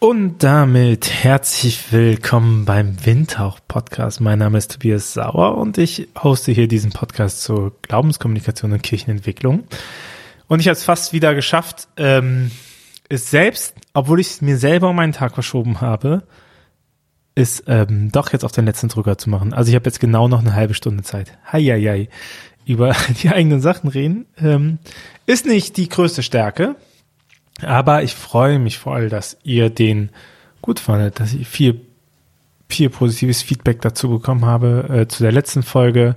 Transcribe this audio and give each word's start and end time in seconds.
Und 0.00 0.44
damit 0.44 1.10
herzlich 1.10 1.90
willkommen 1.90 2.64
beim 2.64 3.04
Windhauch 3.04 3.58
Podcast. 3.66 4.20
Mein 4.20 4.38
Name 4.38 4.56
ist 4.56 4.70
Tobias 4.70 5.12
Sauer 5.12 5.58
und 5.58 5.76
ich 5.76 6.06
hoste 6.22 6.52
hier 6.52 6.68
diesen 6.68 6.92
Podcast 6.92 7.42
zur 7.42 7.72
Glaubenskommunikation 7.82 8.72
und 8.72 8.84
Kirchenentwicklung. 8.84 9.64
Und 10.46 10.60
ich 10.60 10.68
habe 10.68 10.74
es 10.74 10.84
fast 10.84 11.12
wieder 11.12 11.34
geschafft, 11.34 11.88
ähm, 11.96 12.52
es 13.08 13.28
selbst, 13.28 13.74
obwohl 13.92 14.20
ich 14.20 14.28
es 14.28 14.40
mir 14.40 14.56
selber 14.56 14.90
um 14.90 14.94
meinen 14.94 15.12
Tag 15.12 15.34
verschoben 15.34 15.80
habe, 15.80 16.22
ist 17.34 17.64
ähm, 17.66 18.12
doch 18.12 18.32
jetzt 18.32 18.44
auf 18.44 18.52
den 18.52 18.66
letzten 18.66 18.86
Drücker 18.86 19.18
zu 19.18 19.28
machen. 19.30 19.52
Also 19.52 19.70
ich 19.70 19.74
habe 19.74 19.86
jetzt 19.86 19.98
genau 19.98 20.28
noch 20.28 20.40
eine 20.40 20.54
halbe 20.54 20.74
Stunde 20.74 21.02
Zeit. 21.02 21.36
Heieiei. 21.50 22.08
Über 22.64 22.94
die 23.22 23.30
eigenen 23.30 23.60
Sachen 23.60 23.88
reden 23.88 24.26
ähm, 24.40 24.78
ist 25.26 25.44
nicht 25.44 25.76
die 25.76 25.88
größte 25.88 26.22
Stärke, 26.22 26.76
aber 27.62 28.02
ich 28.02 28.14
freue 28.14 28.58
mich 28.58 28.78
voll, 28.78 29.08
dass 29.08 29.36
ihr 29.42 29.70
den 29.70 30.10
gut 30.62 30.80
fandet, 30.80 31.20
dass 31.20 31.34
ich 31.34 31.48
viel, 31.48 31.80
viel 32.68 32.90
positives 32.90 33.42
Feedback 33.42 33.80
dazu 33.80 34.08
bekommen 34.10 34.44
habe 34.44 34.88
äh, 34.88 35.08
zu 35.08 35.22
der 35.22 35.32
letzten 35.32 35.62
Folge. 35.62 36.16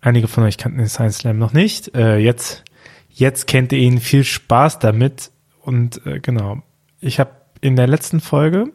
Einige 0.00 0.28
von 0.28 0.44
euch 0.44 0.58
kannten 0.58 0.78
den 0.78 0.88
Science 0.88 1.18
Slam 1.18 1.38
noch 1.38 1.52
nicht. 1.52 1.94
Äh, 1.94 2.18
jetzt, 2.18 2.64
jetzt 3.10 3.46
kennt 3.46 3.72
ihr 3.72 3.78
ihn. 3.78 4.00
Viel 4.00 4.24
Spaß 4.24 4.78
damit. 4.80 5.30
Und 5.60 6.04
äh, 6.06 6.18
genau, 6.18 6.62
ich 7.00 7.20
habe 7.20 7.30
in 7.60 7.76
der 7.76 7.86
letzten 7.86 8.20
Folge 8.20 8.72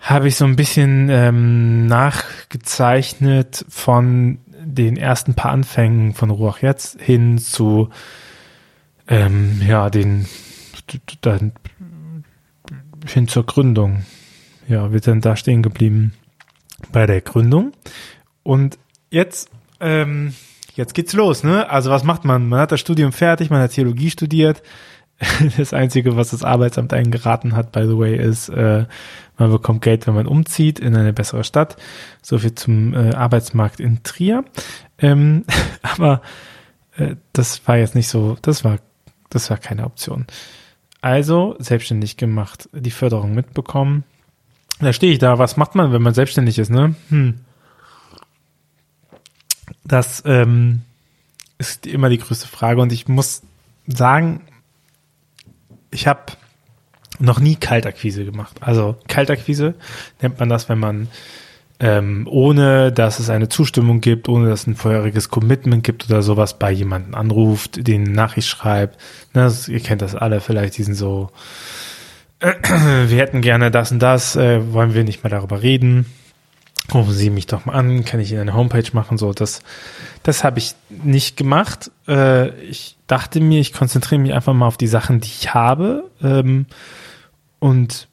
habe 0.00 0.28
ich 0.28 0.36
so 0.36 0.44
ein 0.44 0.56
bisschen 0.56 1.08
ähm, 1.10 1.86
nachgezeichnet 1.86 3.66
von 3.68 4.38
den 4.64 4.96
ersten 4.96 5.34
paar 5.34 5.50
Anfängen 5.50 6.14
von 6.14 6.30
Ruach 6.30 6.62
jetzt 6.62 7.00
hin 7.00 7.38
zu 7.38 7.90
ähm, 9.08 9.60
ja 9.66 9.90
den 9.90 10.26
dann 11.20 11.52
hin 13.06 13.28
zur 13.28 13.46
Gründung. 13.46 14.04
Ja, 14.68 14.92
wir 14.92 15.00
sind 15.00 15.24
da 15.24 15.36
stehen 15.36 15.62
geblieben 15.62 16.12
bei 16.92 17.06
der 17.06 17.20
Gründung. 17.20 17.72
Und 18.42 18.78
jetzt, 19.10 19.50
ähm, 19.80 20.34
jetzt 20.74 20.94
geht's 20.94 21.12
los, 21.12 21.44
ne? 21.44 21.68
Also 21.70 21.90
was 21.90 22.04
macht 22.04 22.24
man? 22.24 22.48
Man 22.48 22.60
hat 22.60 22.72
das 22.72 22.80
Studium 22.80 23.12
fertig, 23.12 23.50
man 23.50 23.60
hat 23.60 23.72
Theologie 23.72 24.10
studiert. 24.10 24.62
Das 25.56 25.72
Einzige, 25.72 26.16
was 26.16 26.30
das 26.30 26.44
Arbeitsamt 26.44 26.92
einen 26.92 27.10
geraten 27.10 27.56
hat, 27.56 27.72
by 27.72 27.86
the 27.86 27.96
way, 27.96 28.16
ist, 28.16 28.50
äh, 28.50 28.84
man 29.38 29.50
bekommt 29.50 29.80
Geld, 29.80 30.06
wenn 30.06 30.14
man 30.14 30.26
umzieht 30.26 30.78
in 30.78 30.94
eine 30.94 31.14
bessere 31.14 31.42
Stadt. 31.42 31.76
So 32.20 32.38
viel 32.38 32.54
zum 32.54 32.92
äh, 32.92 33.14
Arbeitsmarkt 33.14 33.80
in 33.80 34.02
Trier. 34.02 34.44
Ähm, 34.98 35.44
aber 35.82 36.20
äh, 36.96 37.16
das 37.32 37.66
war 37.66 37.78
jetzt 37.78 37.94
nicht 37.94 38.08
so, 38.08 38.36
das 38.42 38.62
war, 38.62 38.78
das 39.30 39.48
war 39.48 39.56
keine 39.56 39.84
Option. 39.84 40.26
Also 41.06 41.54
selbstständig 41.60 42.16
gemacht, 42.16 42.68
die 42.72 42.90
Förderung 42.90 43.32
mitbekommen. 43.32 44.02
Da 44.80 44.92
stehe 44.92 45.12
ich 45.12 45.20
da, 45.20 45.38
was 45.38 45.56
macht 45.56 45.76
man, 45.76 45.92
wenn 45.92 46.02
man 46.02 46.14
selbstständig 46.14 46.58
ist, 46.58 46.68
ne? 46.68 46.96
Hm. 47.10 47.42
Das 49.84 50.24
ähm, 50.26 50.82
ist 51.58 51.86
immer 51.86 52.08
die 52.08 52.18
größte 52.18 52.48
Frage 52.48 52.80
und 52.80 52.92
ich 52.92 53.06
muss 53.06 53.42
sagen, 53.86 54.40
ich 55.92 56.08
habe 56.08 56.32
noch 57.20 57.38
nie 57.38 57.54
Kaltakquise 57.54 58.24
gemacht. 58.24 58.56
Also 58.60 58.96
Kaltakquise 59.06 59.76
nennt 60.20 60.40
man 60.40 60.48
das, 60.48 60.68
wenn 60.68 60.80
man 60.80 61.06
ähm, 61.78 62.26
ohne 62.30 62.90
dass 62.90 63.18
es 63.18 63.28
eine 63.28 63.48
Zustimmung 63.48 64.00
gibt, 64.00 64.28
ohne 64.28 64.48
dass 64.48 64.62
es 64.62 64.66
ein 64.66 64.76
vorheriges 64.76 65.28
Commitment 65.28 65.84
gibt 65.84 66.08
oder 66.08 66.22
sowas, 66.22 66.58
bei 66.58 66.70
jemanden 66.70 67.14
anruft, 67.14 67.86
den 67.86 68.04
Nachricht 68.04 68.48
schreibt. 68.48 68.98
Ne, 69.34 69.42
das, 69.42 69.68
ihr 69.68 69.80
kennt 69.80 70.02
das 70.02 70.14
alle 70.14 70.40
vielleicht, 70.40 70.78
diesen 70.78 70.94
so, 70.94 71.30
äh, 72.40 72.54
wir 73.08 73.18
hätten 73.18 73.42
gerne 73.42 73.70
das 73.70 73.92
und 73.92 73.98
das, 73.98 74.36
äh, 74.36 74.72
wollen 74.72 74.94
wir 74.94 75.04
nicht 75.04 75.22
mehr 75.22 75.30
darüber 75.30 75.62
reden. 75.62 76.06
Rufen 76.94 77.12
Sie 77.12 77.30
mich 77.30 77.46
doch 77.46 77.66
mal 77.66 77.74
an, 77.74 78.04
kann 78.04 78.20
ich 78.20 78.30
Ihnen 78.30 78.42
eine 78.42 78.54
Homepage 78.54 78.88
machen, 78.92 79.18
so, 79.18 79.32
das, 79.32 79.60
das 80.22 80.44
habe 80.44 80.58
ich 80.58 80.74
nicht 80.88 81.36
gemacht. 81.36 81.90
Äh, 82.08 82.50
ich 82.60 82.96
dachte 83.06 83.40
mir, 83.40 83.60
ich 83.60 83.72
konzentriere 83.72 84.20
mich 84.20 84.32
einfach 84.32 84.54
mal 84.54 84.68
auf 84.68 84.76
die 84.76 84.86
Sachen, 84.86 85.20
die 85.20 85.28
ich 85.28 85.52
habe, 85.52 86.04
ähm, 86.22 86.66
und 87.58 88.08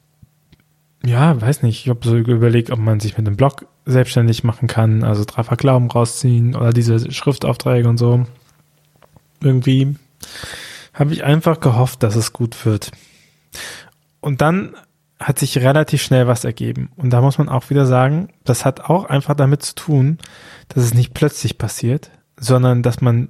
ja, 1.04 1.40
weiß 1.40 1.62
nicht. 1.62 1.84
Ich 1.84 1.90
habe 1.90 2.06
so 2.06 2.16
überlegt, 2.16 2.70
ob 2.70 2.78
man 2.78 3.00
sich 3.00 3.16
mit 3.16 3.26
dem 3.26 3.36
Blog 3.36 3.66
selbstständig 3.84 4.44
machen 4.44 4.68
kann, 4.68 5.04
also 5.04 5.24
Dreifach 5.24 5.56
Glauben 5.56 5.90
rausziehen 5.90 6.54
oder 6.54 6.72
diese 6.72 7.10
Schriftaufträge 7.10 7.88
und 7.88 7.98
so. 7.98 8.24
Irgendwie 9.42 9.96
habe 10.94 11.12
ich 11.12 11.24
einfach 11.24 11.60
gehofft, 11.60 12.02
dass 12.02 12.16
es 12.16 12.32
gut 12.32 12.64
wird. 12.64 12.92
Und 14.20 14.40
dann 14.40 14.74
hat 15.20 15.38
sich 15.38 15.58
relativ 15.58 16.02
schnell 16.02 16.26
was 16.26 16.44
ergeben. 16.44 16.90
Und 16.96 17.10
da 17.10 17.20
muss 17.20 17.38
man 17.38 17.48
auch 17.48 17.70
wieder 17.70 17.86
sagen, 17.86 18.28
das 18.44 18.64
hat 18.64 18.80
auch 18.80 19.04
einfach 19.04 19.34
damit 19.34 19.62
zu 19.62 19.74
tun, 19.74 20.18
dass 20.68 20.84
es 20.84 20.94
nicht 20.94 21.14
plötzlich 21.14 21.58
passiert, 21.58 22.10
sondern 22.38 22.82
dass 22.82 23.00
man 23.00 23.28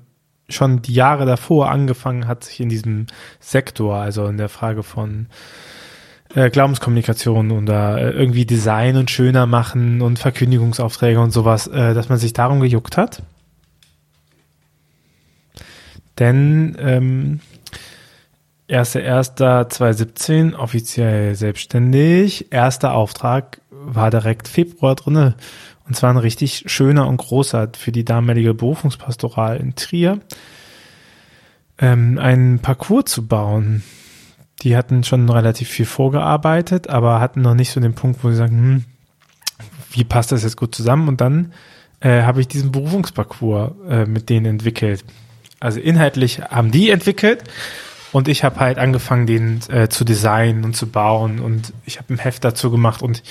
schon 0.49 0.83
die 0.83 0.95
Jahre 0.95 1.27
davor 1.27 1.71
angefangen 1.71 2.27
hat, 2.27 2.45
sich 2.45 2.61
in 2.61 2.69
diesem 2.69 3.07
Sektor, 3.41 3.97
also 3.97 4.27
in 4.27 4.37
der 4.37 4.49
Frage 4.49 4.83
von 4.83 5.29
äh, 6.35 6.51
Glaubenskommunikation 6.51 7.51
oder 7.53 7.99
äh, 7.99 8.11
irgendwie 8.11 8.45
Design 8.45 8.97
und 8.97 9.11
schöner 9.11 9.47
machen 9.47 10.03
und 10.03 10.19
Verkündigungsaufträge 10.19 11.21
und 11.21 11.31
sowas, 11.31 11.67
äh, 11.69 11.95
dass 11.95 12.09
man 12.09 12.19
sich 12.19 12.33
darum 12.33 12.61
gejuckt 12.61 12.97
hat. 12.97 13.23
Denn 16.19 16.77
ähm, 16.81 17.41
1.1.2017 18.69 20.55
offiziell 20.55 21.35
selbstständig. 21.35 22.53
Erster 22.53 22.95
Auftrag 22.95 23.61
war 23.71 24.11
direkt 24.11 24.49
Februar 24.49 24.95
drinne. 24.95 25.35
Und 25.87 25.95
zwar 25.97 26.11
ein 26.11 26.17
richtig 26.17 26.65
schöner 26.67 27.07
und 27.07 27.19
großer 27.19 27.69
für 27.77 27.93
die 27.93 28.05
damalige 28.05 28.55
Berufungspastoral 28.55 29.59
in 29.59 29.75
Trier. 29.75 30.21
Ähm, 31.79 32.19
einen 32.19 32.61
Parcours 32.61 33.05
zu 33.11 33.27
bauen 33.27 33.83
die 34.65 34.77
hatten 34.77 35.05
schon 35.05 35.29
relativ 35.29 35.69
viel 35.69 35.85
vorgearbeitet, 35.85 36.89
aber 36.89 37.21
hatten 37.21 37.43
noch 37.43 37.55
nicht 37.55 37.71
so 37.71 37.81
den 37.81 37.95
Punkt, 37.95 38.25
wo 38.25 38.31
sie 38.31 38.37
sagen, 38.37 38.57
hm, 38.57 38.85
wie 39.93 40.05
passt 40.05 40.33
das 40.33 40.43
jetzt 40.43 40.57
gut 40.57 40.75
zusammen? 40.75 41.07
Und 41.07 41.21
dann 41.21 41.53
äh, 42.01 42.23
habe 42.23 42.41
ich 42.41 42.49
diesen 42.49 42.73
Berufungsparcours 42.73 43.73
äh, 43.89 44.07
mit 44.07 44.31
denen 44.31 44.47
entwickelt. 44.47 45.05
Also 45.61 45.81
inhaltlich 45.81 46.41
haben 46.41 46.71
die 46.71 46.91
entwickelt 46.91 47.45
und 48.13 48.27
ich 48.27 48.43
habe 48.43 48.59
halt 48.61 48.79
angefangen, 48.79 49.27
den 49.27 49.61
äh, 49.69 49.89
zu 49.89 50.05
designen 50.05 50.65
und 50.65 50.75
zu 50.75 50.87
bauen 50.89 51.41
und 51.41 51.73
ich 51.85 51.99
habe 51.99 52.15
ein 52.15 52.19
Heft 52.19 52.45
dazu 52.45 52.71
gemacht 52.71 53.03
und 53.03 53.23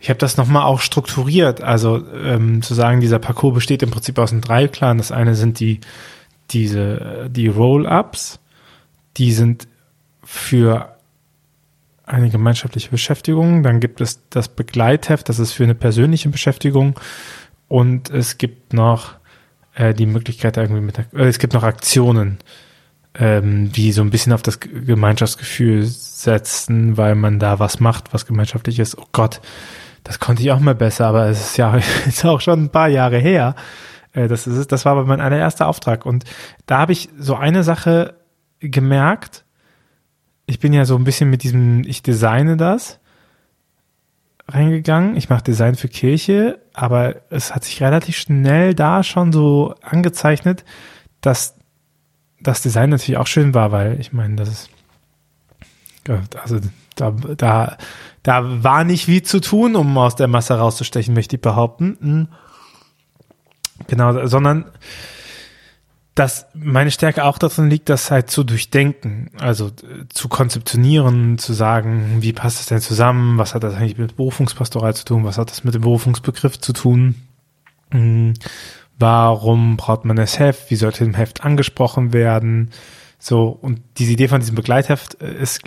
ich 0.00 0.08
habe 0.08 0.18
das 0.18 0.36
nochmal 0.36 0.64
auch 0.64 0.80
strukturiert. 0.80 1.62
Also 1.62 2.02
ähm, 2.14 2.62
zu 2.62 2.74
sagen, 2.74 3.00
dieser 3.00 3.18
Parcours 3.18 3.54
besteht 3.54 3.82
im 3.82 3.90
Prinzip 3.90 4.18
aus 4.18 4.30
den 4.30 4.40
drei 4.40 4.68
Klaren. 4.68 4.98
Das 4.98 5.12
eine 5.12 5.34
sind 5.34 5.60
die 5.60 5.80
diese 6.50 7.28
die 7.30 7.48
Roll-ups, 7.48 8.38
die 9.16 9.32
sind 9.32 9.66
für 10.24 10.96
eine 12.04 12.30
gemeinschaftliche 12.30 12.90
Beschäftigung. 12.90 13.62
Dann 13.62 13.80
gibt 13.80 14.00
es 14.00 14.28
das 14.28 14.48
Begleitheft, 14.48 15.28
das 15.28 15.38
ist 15.38 15.52
für 15.52 15.64
eine 15.64 15.74
persönliche 15.74 16.28
Beschäftigung. 16.28 16.98
Und 17.68 18.10
es 18.10 18.38
gibt 18.38 18.72
noch 18.72 19.14
äh, 19.74 19.94
die 19.94 20.06
Möglichkeit, 20.06 20.56
irgendwie 20.56 20.82
mit, 20.82 20.98
äh, 20.98 21.24
es 21.24 21.38
gibt 21.38 21.54
noch 21.54 21.62
Aktionen, 21.62 22.38
ähm, 23.14 23.72
die 23.72 23.92
so 23.92 24.02
ein 24.02 24.10
bisschen 24.10 24.32
auf 24.32 24.42
das 24.42 24.60
Gemeinschaftsgefühl 24.60 25.84
setzen, 25.84 26.96
weil 26.96 27.14
man 27.14 27.38
da 27.38 27.58
was 27.58 27.80
macht, 27.80 28.12
was 28.12 28.26
gemeinschaftlich 28.26 28.78
ist. 28.78 28.98
Oh 28.98 29.06
Gott, 29.12 29.40
das 30.02 30.20
konnte 30.20 30.42
ich 30.42 30.50
auch 30.50 30.60
mal 30.60 30.74
besser, 30.74 31.06
aber 31.06 31.26
es 31.26 31.40
ist 31.40 31.56
ja 31.56 31.74
ist 32.06 32.24
auch 32.24 32.40
schon 32.40 32.64
ein 32.64 32.70
paar 32.70 32.88
Jahre 32.88 33.18
her. 33.18 33.54
Äh, 34.12 34.28
das 34.28 34.46
ist, 34.46 34.72
das 34.72 34.84
war 34.84 34.92
aber 34.92 35.06
mein 35.06 35.20
allererster 35.20 35.66
Auftrag. 35.66 36.04
Und 36.04 36.24
da 36.66 36.78
habe 36.78 36.92
ich 36.92 37.08
so 37.18 37.34
eine 37.34 37.64
Sache 37.64 38.14
gemerkt, 38.60 39.43
ich 40.46 40.58
bin 40.58 40.72
ja 40.72 40.84
so 40.84 40.96
ein 40.96 41.04
bisschen 41.04 41.30
mit 41.30 41.42
diesem, 41.42 41.84
ich 41.84 42.02
designe 42.02 42.56
das 42.56 43.00
reingegangen. 44.48 45.16
Ich 45.16 45.30
mache 45.30 45.42
Design 45.42 45.74
für 45.74 45.88
Kirche, 45.88 46.60
aber 46.74 47.16
es 47.30 47.54
hat 47.54 47.64
sich 47.64 47.82
relativ 47.82 48.16
schnell 48.16 48.74
da 48.74 49.02
schon 49.02 49.32
so 49.32 49.74
angezeichnet, 49.80 50.64
dass 51.20 51.56
das 52.40 52.60
Design 52.60 52.90
natürlich 52.90 53.16
auch 53.16 53.26
schön 53.26 53.54
war, 53.54 53.72
weil 53.72 53.98
ich 54.00 54.12
meine, 54.12 54.36
das 54.36 54.48
ist 54.48 54.70
also 56.42 56.60
da, 56.96 57.10
da, 57.10 57.78
da 58.22 58.62
war 58.62 58.84
nicht 58.84 59.08
wie 59.08 59.22
zu 59.22 59.40
tun, 59.40 59.74
um 59.74 59.96
aus 59.96 60.16
der 60.16 60.28
Masse 60.28 60.54
rauszustechen, 60.54 61.14
möchte 61.14 61.36
ich 61.36 61.42
behaupten. 61.42 61.96
Hm. 62.00 62.28
Genau, 63.86 64.26
sondern 64.26 64.66
dass 66.14 66.46
meine 66.54 66.92
Stärke 66.92 67.24
auch 67.24 67.38
darin 67.38 67.68
liegt, 67.68 67.88
das 67.88 68.10
halt 68.10 68.30
zu 68.30 68.44
durchdenken, 68.44 69.30
also 69.38 69.68
äh, 69.68 70.06
zu 70.08 70.28
konzeptionieren, 70.28 71.38
zu 71.38 71.52
sagen, 71.52 72.18
wie 72.20 72.32
passt 72.32 72.60
das 72.60 72.66
denn 72.66 72.80
zusammen, 72.80 73.36
was 73.38 73.54
hat 73.54 73.64
das 73.64 73.74
eigentlich 73.74 73.98
mit 73.98 74.16
Berufungspastoral 74.16 74.94
zu 74.94 75.04
tun, 75.04 75.24
was 75.24 75.38
hat 75.38 75.50
das 75.50 75.64
mit 75.64 75.74
dem 75.74 75.82
Berufungsbegriff 75.82 76.60
zu 76.60 76.72
tun, 76.72 77.16
hm, 77.90 78.34
warum 78.98 79.76
braucht 79.76 80.04
man 80.04 80.16
das 80.16 80.38
Heft, 80.38 80.70
wie 80.70 80.76
sollte 80.76 81.04
im 81.04 81.14
Heft 81.14 81.44
angesprochen 81.44 82.12
werden, 82.12 82.70
So, 83.26 83.48
und 83.48 83.80
diese 83.96 84.12
Idee 84.12 84.28
von 84.28 84.40
diesem 84.40 84.54
Begleitheft 84.54 85.20
äh, 85.22 85.34
ist 85.40 85.62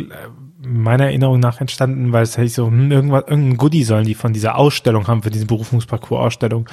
meiner 0.59 1.05
Erinnerung 1.05 1.39
nach 1.39 1.59
entstanden, 1.59 2.13
weil 2.13 2.21
es 2.21 2.37
hätte 2.37 2.49
so, 2.49 2.67
hm, 2.67 2.91
irgendwas, 2.91 3.23
irgendein 3.27 3.57
Goodie 3.57 3.83
sollen 3.83 4.05
die 4.05 4.13
von 4.13 4.31
dieser 4.31 4.57
Ausstellung 4.57 5.07
haben, 5.07 5.23
für 5.23 5.31
diese 5.31 5.47
Berufungsparcours-Ausstellung. 5.47 6.69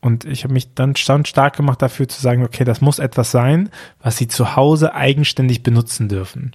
Und 0.00 0.24
ich 0.24 0.44
habe 0.44 0.54
mich 0.54 0.74
dann 0.74 0.96
schon 0.96 1.26
stark 1.26 1.56
gemacht 1.56 1.82
dafür 1.82 2.08
zu 2.08 2.20
sagen, 2.20 2.42
okay, 2.42 2.64
das 2.64 2.80
muss 2.80 2.98
etwas 2.98 3.30
sein, 3.30 3.68
was 4.02 4.16
sie 4.16 4.28
zu 4.28 4.56
Hause 4.56 4.94
eigenständig 4.94 5.62
benutzen 5.62 6.08
dürfen. 6.08 6.52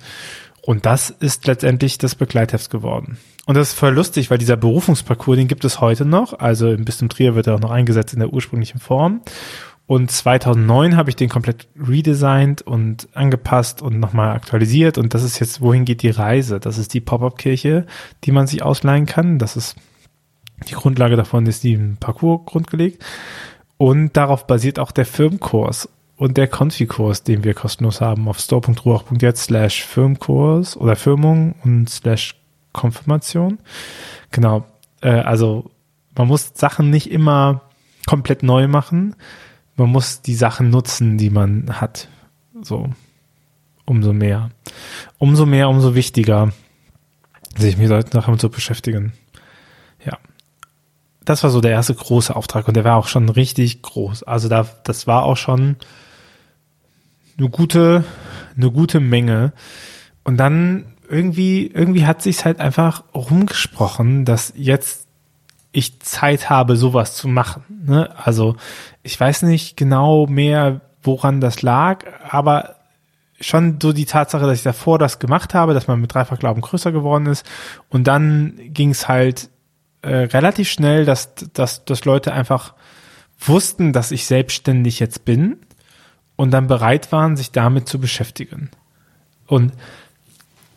Und 0.62 0.88
das 0.88 1.12
ist 1.12 1.46
letztendlich 1.46 2.00
das 2.00 2.16
Begleitheft 2.16 2.72
geworden. 2.72 3.20
Und 3.46 3.56
das 3.56 3.70
ist 3.70 3.78
voll 3.78 3.94
lustig, 3.94 4.32
weil 4.32 4.40
dieser 4.40 4.58
Berufungsparcours, 4.58 5.38
den 5.38 5.48
gibt 5.48 5.64
es 5.64 5.80
heute 5.80 6.06
noch. 6.06 6.40
Also 6.40 6.72
im 6.72 6.86
Bistum 6.86 7.10
Trier 7.10 7.36
wird 7.36 7.46
er 7.46 7.56
auch 7.56 7.60
noch 7.60 7.70
eingesetzt 7.70 8.14
in 8.14 8.20
der 8.20 8.34
ursprünglichen 8.34 8.80
Form. 8.80 9.22
Und 9.88 10.10
2009 10.10 10.98
habe 10.98 11.12
ich 11.12 11.16
den 11.16 11.30
komplett 11.30 11.68
redesigned 11.78 12.64
und 12.64 13.08
angepasst 13.14 13.84
und 13.84 14.00
nochmal 14.00 14.32
aktualisiert. 14.32 14.98
Und 14.98 15.14
das 15.14 15.22
ist 15.22 15.38
jetzt, 15.40 15.62
wohin 15.62 15.86
geht 15.86 16.02
die 16.02 16.10
Reise? 16.10 16.60
Das 16.60 16.80
ist 16.80 16.96
die 16.96 17.02
Pop-up-Kirche, 17.02 17.86
die 18.24 18.32
man 18.32 18.48
sich 18.48 18.64
ausleihen 18.64 19.06
kann. 19.06 19.38
Das 19.38 19.56
ist 19.56 19.76
die 20.68 20.74
Grundlage 20.74 21.16
davon 21.16 21.46
ist 21.46 21.64
die 21.64 21.78
Parcours 22.00 22.46
grundgelegt. 22.46 23.04
Und 23.78 24.16
darauf 24.16 24.48
basiert 24.48 24.80
auch 24.80 24.92
der 24.92 25.06
Firmenkurs 25.06 25.90
und 26.18 26.38
der 26.38 26.48
Konfikurs, 26.48 27.24
den 27.24 27.44
wir 27.44 27.54
kostenlos 27.54 28.00
haben 28.00 28.28
auf 28.28 28.40
store.ruach.jetzt 28.40 29.44
slash 29.44 29.84
Firmenkurs 29.84 30.78
oder 30.78 30.96
Firmung 30.96 31.56
und 31.64 31.90
slash 31.90 32.36
Konfirmation. 32.72 33.60
Genau. 34.32 34.66
Äh, 35.02 35.10
also 35.10 35.72
man 36.16 36.28
muss 36.28 36.52
Sachen 36.54 36.90
nicht 36.90 37.12
immer 37.12 37.62
komplett 38.06 38.44
neu 38.44 38.68
machen. 38.68 39.16
Man 39.76 39.90
muss 39.90 40.22
die 40.22 40.36
Sachen 40.36 40.70
nutzen, 40.70 41.18
die 41.18 41.30
man 41.30 41.82
hat. 41.82 42.08
So. 42.62 42.90
Umso 43.86 44.14
mehr. 44.14 44.52
Umso 45.18 45.46
mehr, 45.46 45.70
umso 45.70 45.96
wichtiger, 45.96 46.54
sich 47.58 47.78
mit 47.78 47.90
solchen 47.90 48.12
Sachen 48.12 48.40
zu 48.40 48.50
beschäftigen. 48.50 49.14
Das 51.26 51.44
war 51.44 51.50
so 51.50 51.62
der 51.62 51.72
erste 51.72 51.96
große 51.96 52.36
Auftrag 52.36 52.68
und 52.68 52.76
der 52.76 52.84
war 52.84 52.98
auch 52.98 53.08
schon 53.08 53.30
richtig 53.30 53.82
groß. 53.82 54.24
Also 54.24 54.48
da, 54.48 54.68
das 54.84 55.08
war 55.08 55.24
auch 55.24 55.38
schon 55.38 55.78
eine 57.38 57.50
gute, 57.50 58.04
eine 58.56 58.72
gute 58.72 59.00
Menge. 59.00 59.54
Und 60.24 60.38
dann 60.38 60.86
irgendwie, 61.10 61.68
irgendwie 61.68 62.06
hat 62.06 62.22
sich's 62.22 62.46
halt 62.46 62.60
einfach 62.60 63.04
rumgesprochen, 63.14 64.26
dass 64.26 64.54
jetzt 64.56 65.08
ich 65.72 66.00
Zeit 66.00 66.50
habe, 66.50 66.78
sowas 66.78 67.16
zu 67.16 67.28
machen. 67.28 67.64
Ne? 67.86 68.10
Also 68.18 68.56
ich 69.04 69.20
weiß 69.20 69.42
nicht 69.44 69.76
genau 69.76 70.26
mehr, 70.26 70.82
woran 71.04 71.42
das 71.42 71.62
lag, 71.62 72.06
aber 72.28 72.76
schon 73.42 73.80
so 73.82 73.92
die 73.92 74.06
Tatsache, 74.06 74.46
dass 74.46 74.60
ich 74.60 74.64
davor 74.64 74.98
das 74.98 75.20
gemacht 75.20 75.54
habe, 75.54 75.74
dass 75.74 75.88
man 75.88 76.00
mit 76.00 76.14
Dreifachglauben 76.14 76.62
größer 76.62 76.92
geworden 76.92 77.26
ist. 77.26 77.46
Und 77.90 78.08
dann 78.08 78.58
ging's 78.70 79.08
halt 79.08 79.50
äh, 80.06 80.26
relativ 80.26 80.70
schnell, 80.70 81.06
dass, 81.06 81.34
dass, 81.54 81.86
dass 81.86 82.06
Leute 82.06 82.34
einfach 82.34 82.74
wussten, 83.40 83.94
dass 83.94 84.12
ich 84.12 84.26
selbstständig 84.26 85.00
jetzt 85.00 85.26
bin 85.26 85.58
und 86.36 86.52
dann 86.52 86.68
bereit 86.68 87.12
waren, 87.12 87.36
sich 87.36 87.52
damit 87.52 87.88
zu 87.88 88.00
beschäftigen. 88.00 88.70
Und 89.48 89.74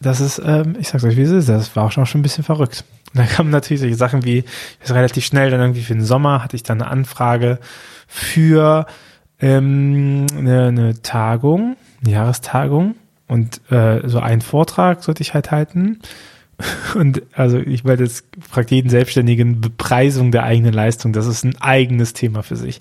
das 0.00 0.20
ist, 0.20 0.40
ähm, 0.44 0.76
ich 0.78 0.88
sag's 0.88 1.04
euch, 1.04 1.16
wie 1.16 1.22
es 1.22 1.30
ist, 1.30 1.48
das 1.48 1.74
war 1.76 1.84
auch 1.84 1.92
schon, 1.92 2.06
ein 2.06 2.22
bisschen 2.22 2.44
verrückt. 2.44 2.84
Und 3.12 3.18
dann 3.18 3.28
kamen 3.28 3.50
natürlich 3.50 3.80
solche 3.80 3.96
Sachen 3.96 4.24
wie, 4.24 4.44
ist 4.82 4.92
relativ 4.92 5.24
schnell, 5.24 5.50
dann 5.50 5.60
irgendwie 5.60 5.82
für 5.82 5.94
den 5.94 6.04
Sommer 6.04 6.42
hatte 6.42 6.56
ich 6.56 6.62
dann 6.62 6.80
eine 6.80 6.90
Anfrage 6.90 7.58
für 8.06 8.86
ähm, 9.40 10.26
eine, 10.36 10.66
eine 10.66 11.02
Tagung, 11.02 11.76
eine 12.02 12.12
Jahrestagung 12.12 12.94
und 13.26 13.60
äh, 13.70 14.06
so 14.08 14.20
einen 14.20 14.40
Vortrag 14.40 15.02
sollte 15.02 15.22
ich 15.22 15.34
halt 15.34 15.50
halten 15.50 16.00
und 16.96 17.22
also 17.34 17.58
ich 17.58 17.84
meine, 17.84 17.98
das 17.98 18.24
fragt 18.40 18.70
jeden 18.70 18.90
Selbstständigen 18.90 19.60
Bepreisung 19.60 20.32
der 20.32 20.42
eigenen 20.42 20.72
Leistung. 20.72 21.12
Das 21.12 21.26
ist 21.26 21.44
ein 21.44 21.56
eigenes 21.60 22.14
Thema 22.14 22.42
für 22.42 22.56
sich. 22.56 22.80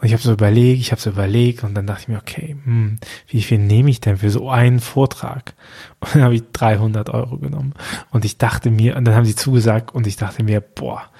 Und 0.00 0.06
ich 0.06 0.12
habe 0.12 0.22
so 0.22 0.32
überlegt, 0.32 0.80
ich 0.80 0.92
habe 0.92 1.00
so 1.00 1.10
überlegt 1.10 1.62
und 1.62 1.74
dann 1.74 1.86
dachte 1.86 2.02
ich 2.02 2.08
mir, 2.08 2.18
okay, 2.18 2.56
hm, 2.64 2.98
wie 3.28 3.42
viel 3.42 3.58
nehme 3.58 3.90
ich 3.90 4.00
denn 4.00 4.16
für 4.16 4.30
so 4.30 4.48
einen 4.48 4.80
Vortrag? 4.80 5.54
Und 6.00 6.14
dann 6.14 6.22
habe 6.22 6.34
ich 6.34 6.42
300 6.52 7.10
Euro 7.10 7.36
genommen. 7.36 7.74
Und 8.10 8.24
ich 8.24 8.38
dachte 8.38 8.70
mir, 8.70 8.96
und 8.96 9.04
dann 9.04 9.14
haben 9.14 9.26
sie 9.26 9.36
zugesagt 9.36 9.94
und 9.94 10.06
ich 10.06 10.16
dachte 10.16 10.42
mir, 10.42 10.62
boah, 10.62 11.10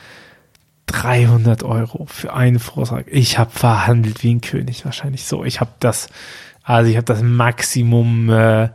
300 0.87 1.63
Euro 1.63 2.07
für 2.07 2.33
einen 2.33 2.59
Vortrag. 2.59 3.07
Ich 3.11 3.39
habe 3.39 3.51
verhandelt 3.51 4.23
wie 4.23 4.35
ein 4.35 4.41
König 4.41 4.85
wahrscheinlich 4.87 5.25
so. 5.25 5.45
Ich 5.45 5.61
habe 5.61 5.73
das, 5.79 6.09
also 6.63 6.91
ich 6.91 6.97
habe 6.97 7.05
das 7.05 7.23
Maximum 7.23 8.31
äh, 8.31 8.71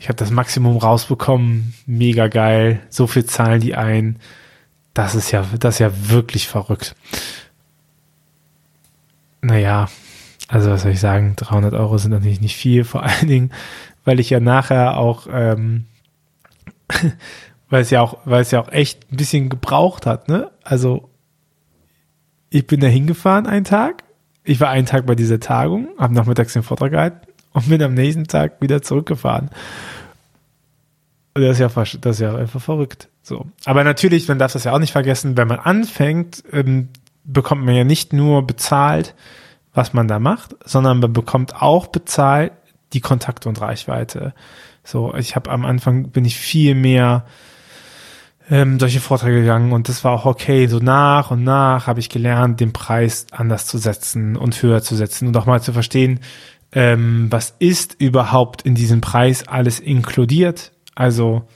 ich 0.00 0.08
habe 0.08 0.16
das 0.16 0.30
Maximum 0.30 0.78
rausbekommen, 0.78 1.74
mega 1.84 2.28
geil, 2.28 2.80
so 2.88 3.06
viel 3.06 3.26
zahlen 3.26 3.60
die 3.60 3.74
ein. 3.74 4.18
Das 4.94 5.14
ist 5.14 5.30
ja, 5.30 5.44
das 5.58 5.74
ist 5.74 5.78
ja 5.78 5.92
wirklich 6.08 6.48
verrückt. 6.48 6.96
Naja, 9.42 9.88
also 10.48 10.70
was 10.70 10.82
soll 10.82 10.92
ich 10.92 11.00
sagen, 11.00 11.34
300 11.36 11.74
Euro 11.74 11.98
sind 11.98 12.12
natürlich 12.12 12.40
nicht 12.40 12.56
viel, 12.56 12.84
vor 12.84 13.02
allen 13.02 13.28
Dingen, 13.28 13.52
weil 14.06 14.20
ich 14.20 14.30
ja 14.30 14.40
nachher 14.40 14.96
auch, 14.96 15.26
ähm, 15.30 15.84
weil 17.68 17.82
es 17.82 17.90
ja 17.90 18.00
auch, 18.00 18.18
weil 18.24 18.40
es 18.40 18.52
ja 18.52 18.60
auch 18.62 18.72
echt 18.72 19.12
ein 19.12 19.18
bisschen 19.18 19.50
gebraucht 19.50 20.06
hat, 20.06 20.28
ne? 20.28 20.50
Also 20.64 21.10
ich 22.48 22.66
bin 22.66 22.80
da 22.80 22.86
hingefahren 22.86 23.46
einen 23.46 23.66
Tag, 23.66 24.02
ich 24.44 24.60
war 24.60 24.70
einen 24.70 24.86
Tag 24.86 25.04
bei 25.04 25.14
dieser 25.14 25.40
Tagung, 25.40 25.88
habe 25.98 26.14
nachmittags 26.14 26.54
den 26.54 26.62
Vortrag 26.62 26.90
gehalten 26.92 27.29
und 27.52 27.68
bin 27.68 27.82
am 27.82 27.94
nächsten 27.94 28.26
Tag 28.26 28.60
wieder 28.60 28.82
zurückgefahren. 28.82 29.50
Und 31.34 31.42
das 31.42 31.58
ist 31.58 31.60
ja 31.60 31.68
das 31.68 32.16
ist 32.16 32.20
ja 32.20 32.34
einfach 32.34 32.60
verrückt. 32.60 33.08
So. 33.22 33.46
Aber 33.64 33.84
natürlich, 33.84 34.26
man 34.28 34.38
darf 34.38 34.52
das 34.52 34.64
ja 34.64 34.72
auch 34.72 34.78
nicht 34.78 34.92
vergessen, 34.92 35.36
wenn 35.36 35.48
man 35.48 35.60
anfängt, 35.60 36.42
ähm, 36.52 36.88
bekommt 37.24 37.64
man 37.64 37.74
ja 37.74 37.84
nicht 37.84 38.12
nur 38.12 38.46
bezahlt, 38.46 39.14
was 39.72 39.92
man 39.92 40.08
da 40.08 40.18
macht, 40.18 40.56
sondern 40.64 40.98
man 40.98 41.12
bekommt 41.12 41.62
auch 41.62 41.86
bezahlt 41.86 42.52
die 42.92 43.00
Kontakte 43.00 43.48
und 43.48 43.60
Reichweite. 43.60 44.34
So, 44.82 45.14
ich 45.14 45.36
habe 45.36 45.50
am 45.50 45.64
Anfang 45.64 46.10
bin 46.10 46.24
ich 46.24 46.36
viel 46.36 46.74
mehr 46.74 47.24
ähm, 48.50 48.80
solche 48.80 49.00
Vorträge 49.00 49.40
gegangen 49.40 49.72
und 49.72 49.88
das 49.88 50.02
war 50.02 50.12
auch 50.12 50.26
okay. 50.26 50.66
So 50.66 50.78
nach 50.78 51.30
und 51.30 51.44
nach 51.44 51.86
habe 51.86 52.00
ich 52.00 52.08
gelernt, 52.08 52.58
den 52.58 52.72
Preis 52.72 53.26
anders 53.30 53.66
zu 53.66 53.78
setzen 53.78 54.36
und 54.36 54.60
höher 54.60 54.82
zu 54.82 54.96
setzen 54.96 55.28
und 55.28 55.36
auch 55.36 55.46
mal 55.46 55.62
zu 55.62 55.72
verstehen, 55.72 56.18
ähm, 56.72 57.26
was 57.30 57.54
ist 57.58 57.96
überhaupt 57.98 58.62
in 58.62 58.74
diesem 58.74 59.00
Preis 59.00 59.46
alles 59.46 59.80
inkludiert. 59.80 60.72
Also 60.94 61.46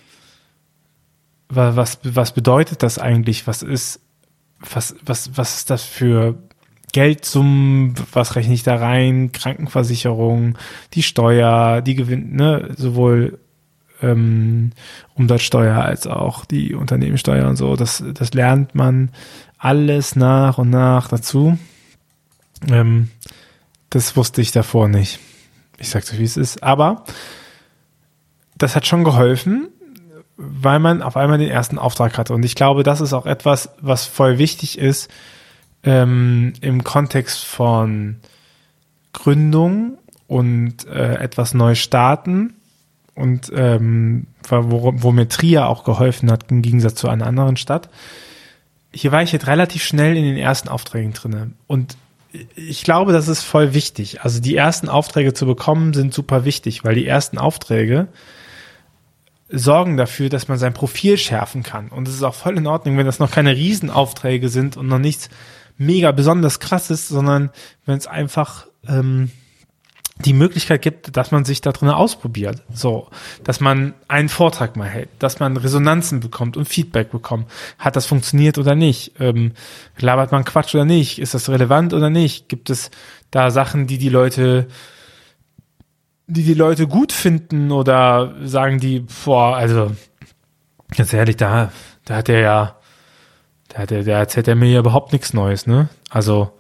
was, 1.49 1.99
was 2.02 2.32
bedeutet 2.32 2.82
das 2.82 2.99
eigentlich? 2.99 3.46
Was 3.46 3.62
ist, 3.62 4.00
was, 4.58 4.96
was, 5.05 5.36
was 5.36 5.58
ist 5.58 5.70
das 5.70 5.84
für 5.84 6.36
Geldsummen? 6.93 7.94
Was 8.12 8.34
rechne 8.34 8.55
ich 8.55 8.62
da 8.62 8.77
rein? 8.77 9.31
Krankenversicherung, 9.32 10.58
die 10.94 11.03
Steuer, 11.03 11.81
die 11.82 11.94
Gewinn, 11.94 12.34
ne, 12.34 12.70
sowohl 12.77 13.39
ähm, 14.03 14.70
Umsatzsteuer 15.15 15.77
als 15.77 16.06
auch 16.06 16.44
die 16.44 16.74
Unternehmenssteuer 16.74 17.48
und 17.48 17.56
so. 17.56 17.77
Das, 17.77 18.03
das 18.15 18.34
lernt 18.34 18.74
man 18.74 19.10
alles 19.58 20.17
nach 20.17 20.58
und 20.58 20.70
nach 20.70 21.08
dazu. 21.08 21.58
Ähm, 22.69 23.10
das 23.94 24.17
wusste 24.17 24.41
ich 24.43 24.51
davor 24.51 24.89
nicht. 24.89 25.20
Ich 25.79 25.89
sag's 25.89 26.13
euch, 26.13 26.19
wie 26.19 26.24
es 26.24 26.36
ist. 26.36 26.65
Aber 26.65 27.05
das 28.58 28.74
hat 28.74 28.86
schon 28.86 29.05
geholfen, 29.05 29.69
weil 30.36 30.81
man 30.81 31.01
auf 31.01 31.17
einmal 31.17 31.39
den 31.39 31.48
ersten 31.48 31.79
Auftrag 31.79 32.19
hatte. 32.19 32.34
Und 32.34 32.44
ich 32.44 32.56
glaube, 32.56 32.82
das 32.82 33.01
ist 33.01 33.13
auch 33.13 33.24
etwas, 33.24 33.70
was 33.81 34.05
voll 34.05 34.39
wichtig 34.39 34.79
ist 34.79 35.10
ähm, 35.84 36.55
im 36.60 36.82
Kontext 36.82 37.44
von 37.44 38.17
Gründung 39.13 39.98
und 40.27 40.86
äh, 40.89 41.15
etwas 41.15 41.55
neu 41.55 41.77
starten. 41.77 42.55
Und 43.15 43.53
ähm, 43.55 44.27
wo, 44.48 44.93
wo 44.96 45.13
mir 45.13 45.29
Trier 45.29 45.69
auch 45.69 45.84
geholfen 45.84 46.32
hat, 46.32 46.51
im 46.51 46.63
Gegensatz 46.63 46.96
zu 46.96 47.08
einer 47.08 47.29
anderen 47.29 47.56
Stadt. 47.56 47.89
Hier 48.93 49.13
war 49.13 49.22
ich 49.22 49.31
jetzt 49.31 49.46
relativ 49.46 49.84
schnell 49.84 50.17
in 50.17 50.24
den 50.24 50.36
ersten 50.36 50.69
Aufträgen 50.69 51.13
drinne. 51.13 51.53
Und 51.69 51.96
ich 52.56 52.82
glaube, 52.82 53.12
das 53.12 53.29
ist 53.29 53.43
voll 53.43 53.74
wichtig. 53.74 54.22
Also 54.22 54.41
die 54.41 54.56
ersten 54.56 54.88
Aufträge 54.88 55.34
zu 55.34 55.46
bekommen 55.46 55.94
sind 55.94 56.12
super 56.12 56.44
wichtig, 56.44 56.84
weil 56.84 56.94
die 56.94 57.06
ersten 57.06 57.38
Aufträge 57.38 58.08
sorgen 59.48 59.96
dafür, 59.96 60.29
dass 60.29 60.48
man 60.48 60.58
sein 60.58 60.74
Profil 60.74 61.17
schärfen 61.17 61.62
kann. 61.62 61.88
Und 61.88 62.08
es 62.08 62.14
ist 62.14 62.22
auch 62.22 62.34
voll 62.34 62.56
in 62.56 62.67
Ordnung, 62.67 62.96
wenn 62.96 63.06
das 63.06 63.19
noch 63.19 63.31
keine 63.31 63.55
Riesenaufträge 63.55 64.48
sind 64.48 64.76
und 64.76 64.88
noch 64.88 64.98
nichts 64.98 65.29
mega 65.76 66.12
besonders 66.12 66.60
krasses, 66.60 67.08
sondern 67.08 67.50
wenn 67.86 67.98
es 67.98 68.06
einfach 68.06 68.67
ähm, 68.88 69.31
die 70.17 70.33
Möglichkeit 70.33 70.81
gibt, 70.83 71.17
dass 71.17 71.33
man 71.33 71.44
sich 71.44 71.61
da 71.61 71.73
drin 71.73 71.89
ausprobiert. 71.89 72.63
So, 72.73 73.09
dass 73.43 73.61
man 73.61 73.94
einen 74.06 74.29
Vortrag 74.29 74.77
mal 74.77 74.89
hält, 74.89 75.09
dass 75.19 75.41
man 75.41 75.56
Resonanzen 75.56 76.21
bekommt 76.21 76.56
und 76.56 76.67
Feedback 76.67 77.11
bekommt. 77.11 77.51
Hat 77.79 77.97
das 77.97 78.06
funktioniert 78.06 78.56
oder 78.56 78.77
nicht? 78.77 79.13
Ähm, 79.19 79.53
labert 79.99 80.31
man 80.31 80.44
Quatsch 80.44 80.75
oder 80.75 80.85
nicht? 80.85 81.19
Ist 81.19 81.35
das 81.35 81.49
relevant 81.49 81.93
oder 81.94 82.11
nicht? 82.11 82.49
Gibt 82.49 82.71
es 82.71 82.91
da 83.33 83.51
Sachen, 83.51 83.89
die 83.89 83.99
die 83.99 84.09
Leute 84.09 84.69
die 86.27 86.43
die 86.43 86.55
Leute 86.55 86.87
gut 86.87 87.13
finden 87.13 87.71
oder 87.71 88.35
sagen 88.44 88.81
die, 88.81 89.01
boah, 89.25 89.56
also 89.56 89.93
ganz 90.97 91.13
ehrlich, 91.13 91.37
da, 91.37 91.71
da 92.05 92.17
hat 92.17 92.29
er 92.29 92.41
ja, 92.41 92.77
da, 93.69 93.79
hat 93.79 93.93
er, 93.93 94.05
da 94.05 94.19
erzählt 94.19 94.49
er 94.49 94.55
mir 94.55 94.71
ja 94.71 94.79
überhaupt 94.79 95.13
nichts 95.13 95.35
Neues, 95.35 95.67
ne? 95.67 95.89
Also, 96.11 96.53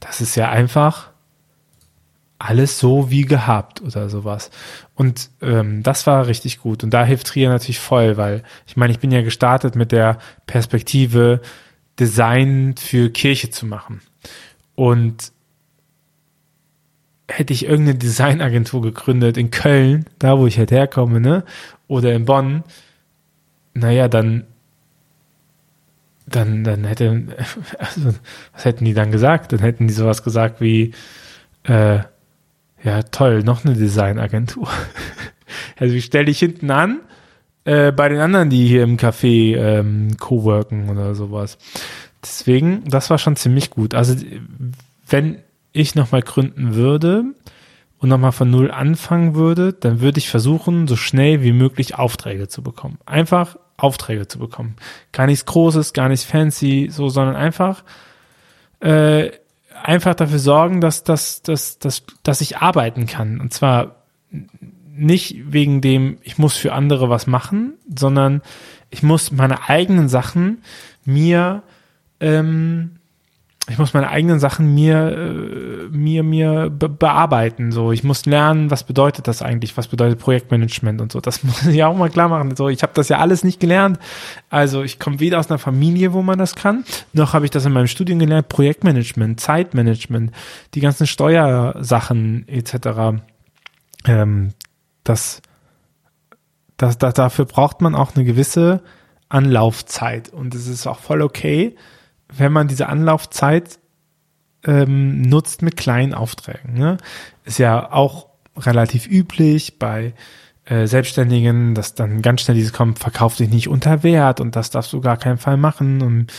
das 0.00 0.20
ist 0.20 0.36
ja 0.36 0.50
einfach 0.50 1.07
alles 2.38 2.78
so 2.78 3.10
wie 3.10 3.22
gehabt 3.22 3.82
oder 3.82 4.08
sowas. 4.08 4.50
Und 4.94 5.30
ähm, 5.42 5.82
das 5.82 6.06
war 6.06 6.26
richtig 6.26 6.60
gut. 6.60 6.84
Und 6.84 6.90
da 6.90 7.04
hilft 7.04 7.26
Trier 7.26 7.48
natürlich 7.48 7.80
voll, 7.80 8.16
weil 8.16 8.42
ich 8.66 8.76
meine, 8.76 8.92
ich 8.92 9.00
bin 9.00 9.10
ja 9.10 9.22
gestartet 9.22 9.74
mit 9.74 9.92
der 9.92 10.18
Perspektive, 10.46 11.40
Design 11.98 12.76
für 12.78 13.10
Kirche 13.10 13.50
zu 13.50 13.66
machen. 13.66 14.00
Und 14.76 15.32
hätte 17.28 17.52
ich 17.52 17.64
irgendeine 17.64 17.98
Designagentur 17.98 18.82
gegründet 18.82 19.36
in 19.36 19.50
Köln, 19.50 20.06
da 20.18 20.38
wo 20.38 20.46
ich 20.46 20.58
halt 20.58 20.70
herkomme, 20.70 21.20
ne? 21.20 21.44
Oder 21.88 22.14
in 22.14 22.24
Bonn, 22.24 22.62
naja, 23.74 24.08
dann, 24.08 24.44
dann, 26.26 26.64
dann 26.64 26.84
hätte, 26.84 27.26
also, 27.78 28.14
was 28.52 28.64
hätten 28.64 28.84
die 28.84 28.94
dann 28.94 29.10
gesagt? 29.10 29.52
Dann 29.52 29.58
hätten 29.58 29.88
die 29.88 29.94
sowas 29.94 30.22
gesagt 30.22 30.60
wie, 30.60 30.94
äh, 31.64 32.00
ja, 32.82 33.02
toll, 33.02 33.42
noch 33.42 33.64
eine 33.64 33.74
Designagentur. 33.74 34.68
also 35.78 35.94
ich 35.94 36.04
stelle 36.04 36.26
dich 36.26 36.38
hinten 36.38 36.70
an, 36.70 37.00
äh, 37.64 37.92
bei 37.92 38.08
den 38.08 38.20
anderen, 38.20 38.50
die 38.50 38.66
hier 38.66 38.82
im 38.82 38.96
Café 38.96 39.56
ähm, 39.56 40.16
co-worken 40.18 40.88
oder 40.88 41.14
sowas. 41.14 41.58
Deswegen, 42.22 42.84
das 42.86 43.10
war 43.10 43.18
schon 43.18 43.36
ziemlich 43.36 43.70
gut. 43.70 43.94
Also 43.94 44.14
wenn 45.06 45.38
ich 45.72 45.94
nochmal 45.94 46.22
gründen 46.22 46.74
würde 46.74 47.24
und 47.98 48.08
nochmal 48.08 48.32
von 48.32 48.50
null 48.50 48.70
anfangen 48.70 49.34
würde, 49.34 49.72
dann 49.72 50.00
würde 50.00 50.18
ich 50.18 50.30
versuchen, 50.30 50.88
so 50.88 50.96
schnell 50.96 51.42
wie 51.42 51.52
möglich 51.52 51.96
Aufträge 51.96 52.48
zu 52.48 52.62
bekommen. 52.62 52.98
Einfach 53.06 53.56
Aufträge 53.76 54.26
zu 54.26 54.38
bekommen. 54.38 54.76
Gar 55.12 55.26
nichts 55.26 55.46
Großes, 55.46 55.92
gar 55.92 56.08
nichts 56.08 56.24
fancy, 56.24 56.88
so, 56.90 57.08
sondern 57.08 57.36
einfach, 57.36 57.84
äh, 58.80 59.30
einfach 59.82 60.14
dafür 60.14 60.38
sorgen, 60.38 60.80
dass, 60.80 61.04
dass, 61.04 61.42
dass, 61.42 61.78
dass, 61.78 62.04
dass 62.22 62.40
ich 62.40 62.58
arbeiten 62.58 63.06
kann. 63.06 63.40
Und 63.40 63.52
zwar 63.52 63.96
nicht 64.98 65.52
wegen 65.52 65.80
dem, 65.80 66.18
ich 66.22 66.38
muss 66.38 66.56
für 66.56 66.72
andere 66.72 67.08
was 67.08 67.26
machen, 67.26 67.74
sondern 67.94 68.42
ich 68.90 69.02
muss 69.02 69.30
meine 69.30 69.68
eigenen 69.68 70.08
Sachen 70.08 70.62
mir 71.04 71.62
ähm, 72.20 72.97
ich 73.70 73.78
muss 73.78 73.92
meine 73.92 74.08
eigenen 74.08 74.40
Sachen 74.40 74.74
mir, 74.74 75.08
äh, 75.12 75.88
mir, 75.90 76.22
mir 76.22 76.70
be 76.70 76.88
bearbeiten. 76.88 77.70
So, 77.70 77.92
ich 77.92 78.02
muss 78.02 78.24
lernen, 78.24 78.70
was 78.70 78.84
bedeutet 78.84 79.28
das 79.28 79.42
eigentlich? 79.42 79.76
Was 79.76 79.88
bedeutet 79.88 80.18
Projektmanagement 80.18 81.00
und 81.00 81.12
so? 81.12 81.20
Das 81.20 81.42
muss 81.44 81.66
ich 81.66 81.84
auch 81.84 81.96
mal 81.96 82.08
klar 82.08 82.28
machen. 82.28 82.56
So, 82.56 82.68
ich 82.68 82.82
habe 82.82 82.92
das 82.94 83.08
ja 83.08 83.18
alles 83.18 83.44
nicht 83.44 83.60
gelernt. 83.60 83.98
Also 84.48 84.82
ich 84.82 84.98
komme 84.98 85.20
weder 85.20 85.38
aus 85.38 85.50
einer 85.50 85.58
Familie, 85.58 86.12
wo 86.12 86.22
man 86.22 86.38
das 86.38 86.54
kann, 86.54 86.84
noch 87.12 87.34
habe 87.34 87.44
ich 87.44 87.50
das 87.50 87.66
in 87.66 87.72
meinem 87.72 87.88
Studium 87.88 88.18
gelernt. 88.18 88.48
Projektmanagement, 88.48 89.38
Zeitmanagement, 89.38 90.32
die 90.74 90.80
ganzen 90.80 91.06
Steuersachen 91.06 92.48
etc. 92.48 93.20
Ähm, 94.06 94.54
das, 95.04 95.42
das, 96.78 96.96
das, 96.96 97.14
dafür 97.14 97.44
braucht 97.44 97.82
man 97.82 97.94
auch 97.94 98.14
eine 98.14 98.24
gewisse 98.24 98.82
Anlaufzeit 99.28 100.30
und 100.30 100.54
es 100.54 100.66
ist 100.68 100.86
auch 100.86 101.00
voll 101.00 101.20
okay 101.20 101.76
wenn 102.32 102.52
man 102.52 102.68
diese 102.68 102.88
Anlaufzeit 102.88 103.78
ähm, 104.64 105.22
nutzt 105.22 105.62
mit 105.62 105.76
kleinen 105.76 106.14
Aufträgen. 106.14 106.74
Ne? 106.74 106.98
Ist 107.44 107.58
ja 107.58 107.92
auch 107.92 108.26
relativ 108.56 109.06
üblich 109.06 109.78
bei 109.78 110.14
äh, 110.64 110.86
Selbstständigen, 110.86 111.74
dass 111.74 111.94
dann 111.94 112.22
ganz 112.22 112.42
schnell 112.42 112.56
dieses 112.56 112.72
kommt, 112.72 112.98
verkauf 112.98 113.36
dich 113.36 113.48
nicht 113.48 113.68
unter 113.68 114.02
Wert 114.02 114.40
und 114.40 114.56
das 114.56 114.70
darfst 114.70 114.92
du 114.92 115.00
gar 115.00 115.16
keinen 115.16 115.38
Fall 115.38 115.56
machen 115.56 116.02
und 116.02 116.32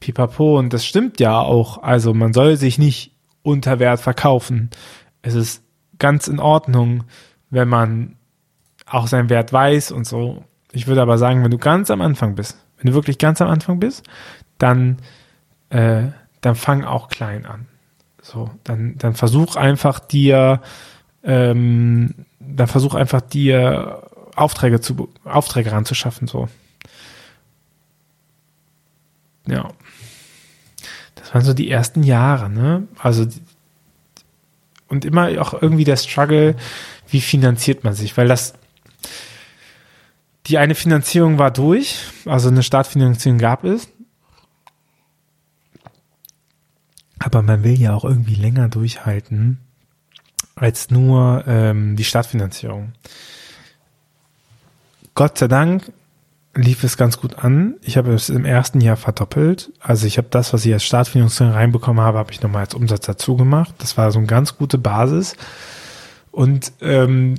pipapo. 0.00 0.58
Und 0.58 0.72
das 0.72 0.84
stimmt 0.84 1.20
ja 1.20 1.38
auch. 1.38 1.82
Also 1.82 2.14
man 2.14 2.32
soll 2.32 2.56
sich 2.56 2.78
nicht 2.78 3.12
unter 3.42 3.78
Wert 3.78 4.00
verkaufen. 4.00 4.70
Es 5.22 5.34
ist 5.34 5.62
ganz 5.98 6.28
in 6.28 6.40
Ordnung, 6.40 7.04
wenn 7.50 7.68
man 7.68 8.16
auch 8.86 9.06
seinen 9.06 9.30
Wert 9.30 9.52
weiß 9.52 9.92
und 9.92 10.06
so. 10.06 10.44
Ich 10.72 10.86
würde 10.86 11.02
aber 11.02 11.18
sagen, 11.18 11.44
wenn 11.44 11.50
du 11.50 11.58
ganz 11.58 11.90
am 11.90 12.00
Anfang 12.00 12.34
bist, 12.34 12.58
wenn 12.78 12.90
du 12.90 12.94
wirklich 12.94 13.18
ganz 13.18 13.40
am 13.40 13.48
Anfang 13.48 13.78
bist, 13.78 14.04
dann 14.58 14.98
äh, 15.70 16.04
dann 16.40 16.54
fang 16.54 16.84
auch 16.84 17.08
klein 17.08 17.46
an. 17.46 17.66
So, 18.22 18.50
dann, 18.64 18.98
dann 18.98 19.14
versuch 19.14 19.56
einfach 19.56 20.00
dir, 20.00 20.60
ähm, 21.22 22.14
dann 22.40 22.66
versuch 22.66 22.94
einfach 22.94 23.20
dir 23.20 24.02
Aufträge 24.34 24.80
zu, 24.80 25.08
Aufträge 25.24 25.72
ranzuschaffen, 25.72 26.26
so. 26.26 26.48
Ja. 29.46 29.70
Das 31.14 31.34
waren 31.34 31.44
so 31.44 31.54
die 31.54 31.70
ersten 31.70 32.02
Jahre, 32.02 32.50
ne? 32.50 32.86
Also, 32.98 33.26
und 34.88 35.04
immer 35.04 35.28
auch 35.40 35.60
irgendwie 35.60 35.84
der 35.84 35.96
Struggle, 35.96 36.56
wie 37.08 37.20
finanziert 37.20 37.84
man 37.84 37.94
sich, 37.94 38.16
weil 38.16 38.28
das, 38.28 38.54
die 40.46 40.58
eine 40.58 40.74
Finanzierung 40.74 41.38
war 41.38 41.50
durch, 41.50 42.04
also 42.24 42.48
eine 42.48 42.62
Startfinanzierung 42.62 43.38
gab 43.38 43.64
es, 43.64 43.88
Aber 47.26 47.42
man 47.42 47.64
will 47.64 47.76
ja 47.76 47.92
auch 47.92 48.04
irgendwie 48.04 48.36
länger 48.36 48.68
durchhalten 48.68 49.58
als 50.54 50.92
nur 50.92 51.42
ähm, 51.48 51.96
die 51.96 52.04
Startfinanzierung. 52.04 52.92
Gott 55.16 55.36
sei 55.36 55.48
Dank 55.48 55.92
lief 56.54 56.84
es 56.84 56.96
ganz 56.96 57.20
gut 57.20 57.40
an. 57.40 57.74
Ich 57.82 57.96
habe 57.96 58.14
es 58.14 58.28
im 58.28 58.44
ersten 58.44 58.80
Jahr 58.80 58.96
verdoppelt. 58.96 59.72
Also 59.80 60.06
ich 60.06 60.18
habe 60.18 60.28
das, 60.30 60.52
was 60.52 60.64
ich 60.64 60.72
als 60.72 60.84
Startfinanzierung 60.84 61.52
reinbekommen 61.52 62.00
habe, 62.00 62.18
habe 62.18 62.30
ich 62.30 62.42
nochmal 62.42 62.62
als 62.62 62.74
Umsatz 62.74 63.06
dazu 63.06 63.36
gemacht. 63.36 63.74
Das 63.78 63.96
war 63.98 64.12
so 64.12 64.20
eine 64.20 64.28
ganz 64.28 64.56
gute 64.56 64.78
Basis. 64.78 65.34
Und 66.30 66.74
ähm, 66.80 67.34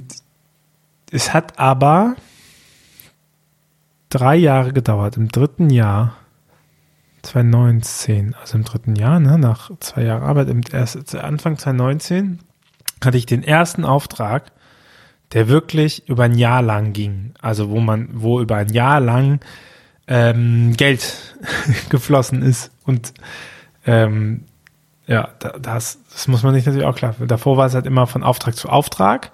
es 1.12 1.34
hat 1.34 1.60
aber 1.60 2.18
drei 4.10 4.36
Jahre 4.36 4.74
gedauert. 4.74 5.16
Im 5.16 5.30
dritten 5.30 5.70
Jahr 5.70 6.18
2019, 7.28 8.36
also 8.40 8.58
im 8.58 8.64
dritten 8.64 8.96
Jahr, 8.96 9.20
ne, 9.20 9.38
nach 9.38 9.72
zwei 9.80 10.04
Jahren 10.04 10.24
Arbeit, 10.24 10.50
im 10.50 10.62
erst, 10.72 11.16
Anfang 11.16 11.58
2019 11.58 12.40
hatte 13.04 13.18
ich 13.18 13.26
den 13.26 13.44
ersten 13.44 13.86
Auftrag, 13.86 14.52
der 15.34 15.50
wirklich 15.50 16.08
über 16.08 16.24
ein 16.24 16.38
Jahr 16.38 16.62
lang 16.62 16.94
ging. 16.94 17.34
Also 17.42 17.70
wo 17.70 17.80
man, 17.80 18.10
wo 18.14 18.40
über 18.40 18.56
ein 18.56 18.70
Jahr 18.70 19.00
lang 19.00 19.40
ähm, 20.08 20.74
Geld 20.78 21.36
geflossen 21.90 22.42
ist. 22.42 22.72
Und 22.86 23.14
ähm, 23.86 24.46
ja, 25.06 25.30
das, 25.62 26.00
das 26.12 26.28
muss 26.28 26.44
man 26.44 26.54
sich 26.54 26.66
natürlich 26.66 26.88
auch 26.88 26.96
klar. 26.96 27.16
Davor 27.28 27.58
war 27.58 27.68
es 27.68 27.74
halt 27.74 27.86
immer 27.86 28.08
von 28.08 28.24
Auftrag 28.24 28.56
zu 28.56 28.70
Auftrag. 28.70 29.32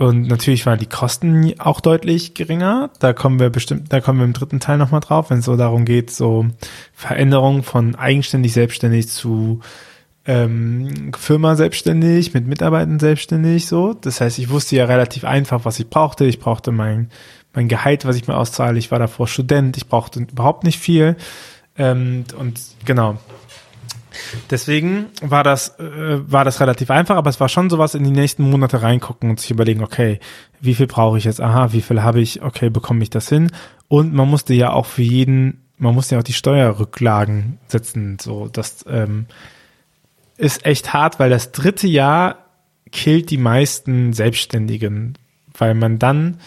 Und 0.00 0.28
natürlich 0.28 0.64
waren 0.64 0.78
die 0.78 0.86
Kosten 0.86 1.52
auch 1.60 1.82
deutlich 1.82 2.32
geringer. 2.32 2.88
Da 3.00 3.12
kommen 3.12 3.38
wir 3.38 3.50
bestimmt, 3.50 3.92
da 3.92 4.00
kommen 4.00 4.18
wir 4.18 4.24
im 4.24 4.32
dritten 4.32 4.58
Teil 4.58 4.78
nochmal 4.78 5.00
drauf, 5.00 5.28
wenn 5.28 5.40
es 5.40 5.44
so 5.44 5.58
darum 5.58 5.84
geht, 5.84 6.10
so 6.10 6.46
Veränderungen 6.94 7.62
von 7.62 7.96
eigenständig 7.96 8.54
selbstständig 8.54 9.08
zu 9.08 9.60
ähm, 10.24 11.12
Firma 11.18 11.54
selbstständig, 11.54 12.32
mit 12.32 12.46
Mitarbeitern 12.46 12.98
selbstständig, 12.98 13.66
so. 13.66 13.92
Das 13.92 14.22
heißt, 14.22 14.38
ich 14.38 14.48
wusste 14.48 14.74
ja 14.74 14.86
relativ 14.86 15.24
einfach, 15.24 15.66
was 15.66 15.78
ich 15.78 15.90
brauchte. 15.90 16.24
Ich 16.24 16.40
brauchte 16.40 16.72
mein, 16.72 17.10
mein 17.52 17.68
Gehalt, 17.68 18.06
was 18.06 18.16
ich 18.16 18.26
mir 18.26 18.38
auszahle. 18.38 18.78
Ich 18.78 18.90
war 18.90 18.98
davor 18.98 19.28
Student. 19.28 19.76
Ich 19.76 19.86
brauchte 19.86 20.20
überhaupt 20.20 20.64
nicht 20.64 20.78
viel. 20.78 21.14
Ähm, 21.76 22.24
und 22.38 22.58
genau, 22.86 23.18
Deswegen 24.50 25.06
war 25.22 25.44
das, 25.44 25.78
äh, 25.78 26.30
war 26.30 26.44
das 26.44 26.60
relativ 26.60 26.90
einfach, 26.90 27.16
aber 27.16 27.30
es 27.30 27.40
war 27.40 27.48
schon 27.48 27.70
sowas 27.70 27.94
in 27.94 28.04
die 28.04 28.10
nächsten 28.10 28.48
Monate 28.48 28.82
reingucken 28.82 29.30
und 29.30 29.40
sich 29.40 29.50
überlegen, 29.50 29.82
okay, 29.82 30.20
wie 30.60 30.74
viel 30.74 30.86
brauche 30.86 31.18
ich 31.18 31.24
jetzt? 31.24 31.40
Aha, 31.40 31.72
wie 31.72 31.82
viel 31.82 32.02
habe 32.02 32.20
ich? 32.20 32.42
Okay, 32.42 32.70
bekomme 32.70 33.02
ich 33.02 33.10
das 33.10 33.28
hin? 33.28 33.50
Und 33.88 34.12
man 34.14 34.28
musste 34.28 34.54
ja 34.54 34.72
auch 34.72 34.86
für 34.86 35.02
jeden, 35.02 35.62
man 35.78 35.94
musste 35.94 36.14
ja 36.14 36.20
auch 36.20 36.24
die 36.24 36.32
Steuerrücklagen 36.32 37.58
setzen. 37.66 38.18
So, 38.20 38.48
das 38.48 38.84
ähm, 38.88 39.26
ist 40.36 40.64
echt 40.64 40.92
hart, 40.92 41.18
weil 41.18 41.30
das 41.30 41.52
dritte 41.52 41.86
Jahr 41.86 42.36
killt 42.92 43.30
die 43.30 43.38
meisten 43.38 44.12
Selbstständigen, 44.12 45.16
weil 45.56 45.74
man 45.74 45.98
dann 45.98 46.38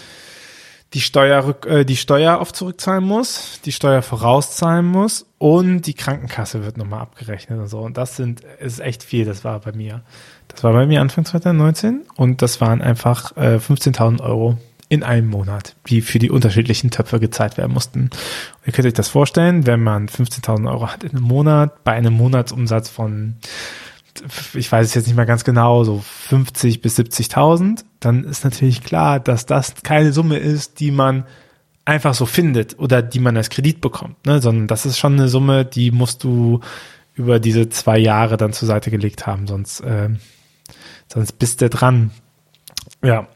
die 0.93 1.01
Steuer, 1.01 1.55
äh, 1.65 1.85
die 1.85 1.95
Steuer 1.95 2.39
oft 2.39 2.55
zurückzahlen 2.55 3.03
muss, 3.03 3.59
die 3.65 3.71
Steuer 3.71 4.01
vorauszahlen 4.01 4.85
muss 4.85 5.25
und 5.39 5.81
die 5.81 5.93
Krankenkasse 5.93 6.63
wird 6.63 6.77
nochmal 6.77 7.01
abgerechnet 7.01 7.59
und 7.59 7.67
so. 7.67 7.79
Und 7.79 7.97
das 7.97 8.15
sind, 8.15 8.41
ist 8.59 8.79
echt 8.79 9.03
viel, 9.03 9.25
das 9.25 9.43
war 9.43 9.59
bei 9.59 9.71
mir. 9.71 10.01
Das 10.47 10.63
war 10.63 10.73
bei 10.73 10.85
mir 10.85 11.01
Anfang 11.01 11.25
2019 11.25 12.01
und 12.15 12.41
das 12.41 12.61
waren 12.61 12.81
einfach 12.81 13.35
äh, 13.37 13.57
15.000 13.57 14.21
Euro 14.21 14.57
in 14.89 15.01
einem 15.01 15.27
Monat, 15.27 15.75
die 15.87 16.01
für 16.01 16.19
die 16.19 16.29
unterschiedlichen 16.29 16.91
Töpfe 16.91 17.19
gezahlt 17.19 17.57
werden 17.57 17.73
mussten. 17.73 18.01
Und 18.01 18.67
ihr 18.67 18.73
könnt 18.73 18.87
euch 18.87 18.93
das 18.93 19.07
vorstellen, 19.07 19.65
wenn 19.65 19.81
man 19.81 20.07
15.000 20.07 20.69
Euro 20.69 20.91
hat 20.91 21.03
in 21.03 21.11
einem 21.11 21.23
Monat, 21.23 21.83
bei 21.83 21.93
einem 21.93 22.13
Monatsumsatz 22.13 22.89
von 22.89 23.37
ich 24.53 24.71
weiß 24.71 24.87
es 24.87 24.93
jetzt 24.93 25.07
nicht 25.07 25.15
mehr 25.15 25.25
ganz 25.25 25.43
genau, 25.43 25.83
so 25.83 25.99
50 25.99 26.81
bis 26.81 26.97
70.000, 26.97 27.83
dann 27.99 28.23
ist 28.23 28.43
natürlich 28.43 28.83
klar, 28.83 29.19
dass 29.19 29.45
das 29.45 29.75
keine 29.83 30.11
Summe 30.13 30.37
ist, 30.37 30.79
die 30.79 30.91
man 30.91 31.25
einfach 31.85 32.13
so 32.13 32.25
findet 32.25 32.79
oder 32.79 33.01
die 33.01 33.19
man 33.19 33.35
als 33.35 33.49
Kredit 33.49 33.81
bekommt, 33.81 34.25
ne? 34.25 34.41
sondern 34.41 34.67
das 34.67 34.85
ist 34.85 34.97
schon 34.97 35.13
eine 35.13 35.27
Summe, 35.27 35.65
die 35.65 35.91
musst 35.91 36.23
du 36.23 36.61
über 37.15 37.39
diese 37.39 37.69
zwei 37.69 37.97
Jahre 37.97 38.37
dann 38.37 38.53
zur 38.53 38.67
Seite 38.67 38.89
gelegt 38.89 39.27
haben, 39.27 39.47
sonst, 39.47 39.81
äh, 39.81 40.09
sonst 41.11 41.33
bist 41.33 41.61
du 41.61 41.69
dran. 41.69 42.11
Ja. 43.03 43.27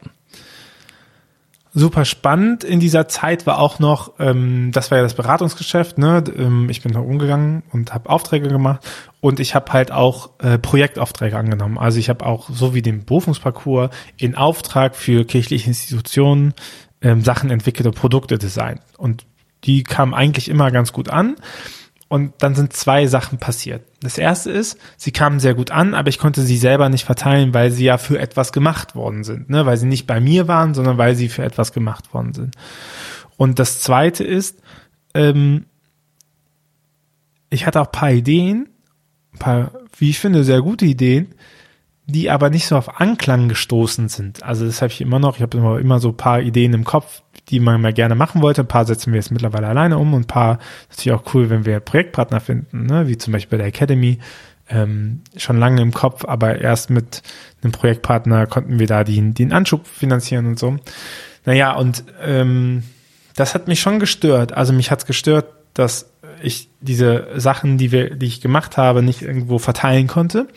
Super 1.78 2.04
spannend 2.04 2.64
in 2.64 2.80
dieser 2.80 3.06
Zeit 3.06 3.46
war 3.46 3.60
auch 3.60 3.78
noch, 3.78 4.14
ähm, 4.18 4.72
das 4.72 4.90
war 4.90 4.98
ja 4.98 5.04
das 5.04 5.14
Beratungsgeschäft, 5.14 5.96
ne? 5.96 6.24
Ähm, 6.36 6.68
ich 6.70 6.82
bin 6.82 6.92
da 6.92 6.98
umgegangen 6.98 7.62
und 7.70 7.94
habe 7.94 8.10
Aufträge 8.10 8.48
gemacht 8.48 8.84
und 9.20 9.38
ich 9.38 9.54
habe 9.54 9.72
halt 9.72 9.92
auch 9.92 10.30
äh, 10.40 10.58
Projektaufträge 10.58 11.36
angenommen. 11.36 11.78
Also 11.78 12.00
ich 12.00 12.08
habe 12.08 12.26
auch 12.26 12.50
so 12.50 12.74
wie 12.74 12.82
den 12.82 13.04
Berufungsparcours 13.04 13.90
in 14.16 14.34
Auftrag 14.34 14.96
für 14.96 15.24
kirchliche 15.24 15.68
Institutionen 15.68 16.52
ähm, 17.00 17.22
Sachen 17.22 17.48
entwickelt 17.50 17.86
und 17.86 17.94
Produkte 17.94 18.38
designt. 18.38 18.80
Und 18.96 19.24
die 19.62 19.84
kamen 19.84 20.14
eigentlich 20.14 20.48
immer 20.48 20.72
ganz 20.72 20.92
gut 20.92 21.08
an. 21.08 21.36
Und 22.08 22.32
dann 22.38 22.54
sind 22.54 22.72
zwei 22.72 23.06
Sachen 23.06 23.38
passiert. 23.38 23.82
Das 24.00 24.16
erste 24.16 24.50
ist, 24.50 24.78
sie 24.96 25.12
kamen 25.12 25.40
sehr 25.40 25.54
gut 25.54 25.70
an, 25.70 25.92
aber 25.94 26.08
ich 26.08 26.18
konnte 26.18 26.40
sie 26.40 26.56
selber 26.56 26.88
nicht 26.88 27.04
verteilen, 27.04 27.52
weil 27.52 27.70
sie 27.70 27.84
ja 27.84 27.98
für 27.98 28.18
etwas 28.18 28.52
gemacht 28.52 28.94
worden 28.94 29.24
sind, 29.24 29.50
ne? 29.50 29.66
weil 29.66 29.76
sie 29.76 29.86
nicht 29.86 30.06
bei 30.06 30.18
mir 30.18 30.48
waren, 30.48 30.72
sondern 30.72 30.96
weil 30.96 31.14
sie 31.14 31.28
für 31.28 31.44
etwas 31.44 31.72
gemacht 31.72 32.14
worden 32.14 32.32
sind. 32.32 32.54
Und 33.36 33.58
das 33.58 33.80
zweite 33.80 34.24
ist, 34.24 34.62
ähm, 35.12 35.66
ich 37.50 37.66
hatte 37.66 37.80
auch 37.80 37.92
paar 37.92 38.10
Ideen, 38.10 38.70
paar, 39.38 39.72
wie 39.98 40.10
ich 40.10 40.18
finde, 40.18 40.44
sehr 40.44 40.62
gute 40.62 40.86
Ideen, 40.86 41.34
die 42.08 42.30
aber 42.30 42.48
nicht 42.48 42.66
so 42.66 42.76
auf 42.76 43.00
Anklang 43.00 43.50
gestoßen 43.50 44.08
sind. 44.08 44.42
Also 44.42 44.64
das 44.64 44.80
habe 44.80 44.90
ich 44.90 45.02
immer 45.02 45.18
noch. 45.18 45.36
Ich 45.36 45.42
habe 45.42 45.58
immer, 45.58 45.78
immer 45.78 46.00
so 46.00 46.12
paar 46.12 46.40
Ideen 46.40 46.72
im 46.72 46.84
Kopf, 46.84 47.22
die 47.50 47.60
man 47.60 47.82
mal 47.82 47.92
gerne 47.92 48.14
machen 48.14 48.40
wollte. 48.40 48.62
Ein 48.62 48.68
paar 48.68 48.86
setzen 48.86 49.12
wir 49.12 49.18
jetzt 49.18 49.30
mittlerweile 49.30 49.68
alleine 49.68 49.98
um 49.98 50.14
und 50.14 50.22
ein 50.22 50.26
paar 50.26 50.58
natürlich 50.88 51.12
auch 51.12 51.34
cool, 51.34 51.50
wenn 51.50 51.66
wir 51.66 51.80
Projektpartner 51.80 52.40
finden, 52.40 52.86
ne? 52.86 53.08
wie 53.08 53.18
zum 53.18 53.34
Beispiel 53.34 53.58
bei 53.58 53.62
der 53.62 53.66
Academy. 53.66 54.18
Ähm, 54.70 55.22
schon 55.36 55.58
lange 55.58 55.80
im 55.80 55.92
Kopf, 55.92 56.26
aber 56.26 56.60
erst 56.60 56.90
mit 56.90 57.22
einem 57.62 57.72
Projektpartner 57.72 58.46
konnten 58.46 58.78
wir 58.78 58.86
da 58.86 59.02
den, 59.02 59.32
den 59.32 59.52
Anschub 59.52 59.86
finanzieren 59.86 60.46
und 60.46 60.58
so. 60.58 60.76
Naja, 61.46 61.74
und 61.74 62.04
ähm, 62.22 62.82
das 63.34 63.54
hat 63.54 63.68
mich 63.68 63.80
schon 63.80 63.98
gestört. 63.98 64.52
Also 64.52 64.72
mich 64.72 64.90
hat's 64.90 65.06
gestört, 65.06 65.46
dass 65.72 66.10
ich 66.42 66.68
diese 66.80 67.28
Sachen, 67.36 67.78
die 67.78 67.92
wir, 67.92 68.14
die 68.14 68.26
ich 68.26 68.40
gemacht 68.40 68.76
habe, 68.76 69.02
nicht 69.02 69.22
irgendwo 69.22 69.58
verteilen 69.58 70.06
konnte. 70.06 70.48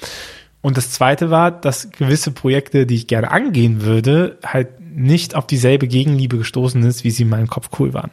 Und 0.61 0.77
das 0.77 0.91
zweite 0.91 1.31
war, 1.31 1.51
dass 1.51 1.89
gewisse 1.91 2.31
Projekte, 2.31 2.85
die 2.85 2.95
ich 2.95 3.07
gerne 3.07 3.31
angehen 3.31 3.81
würde, 3.81 4.37
halt 4.45 4.79
nicht 4.79 5.35
auf 5.35 5.47
dieselbe 5.47 5.87
Gegenliebe 5.87 6.37
gestoßen 6.37 6.83
ist, 6.83 7.03
wie 7.03 7.11
sie 7.11 7.23
in 7.23 7.29
meinem 7.29 7.47
Kopf 7.47 7.69
cool 7.79 7.93
waren. 7.93 8.11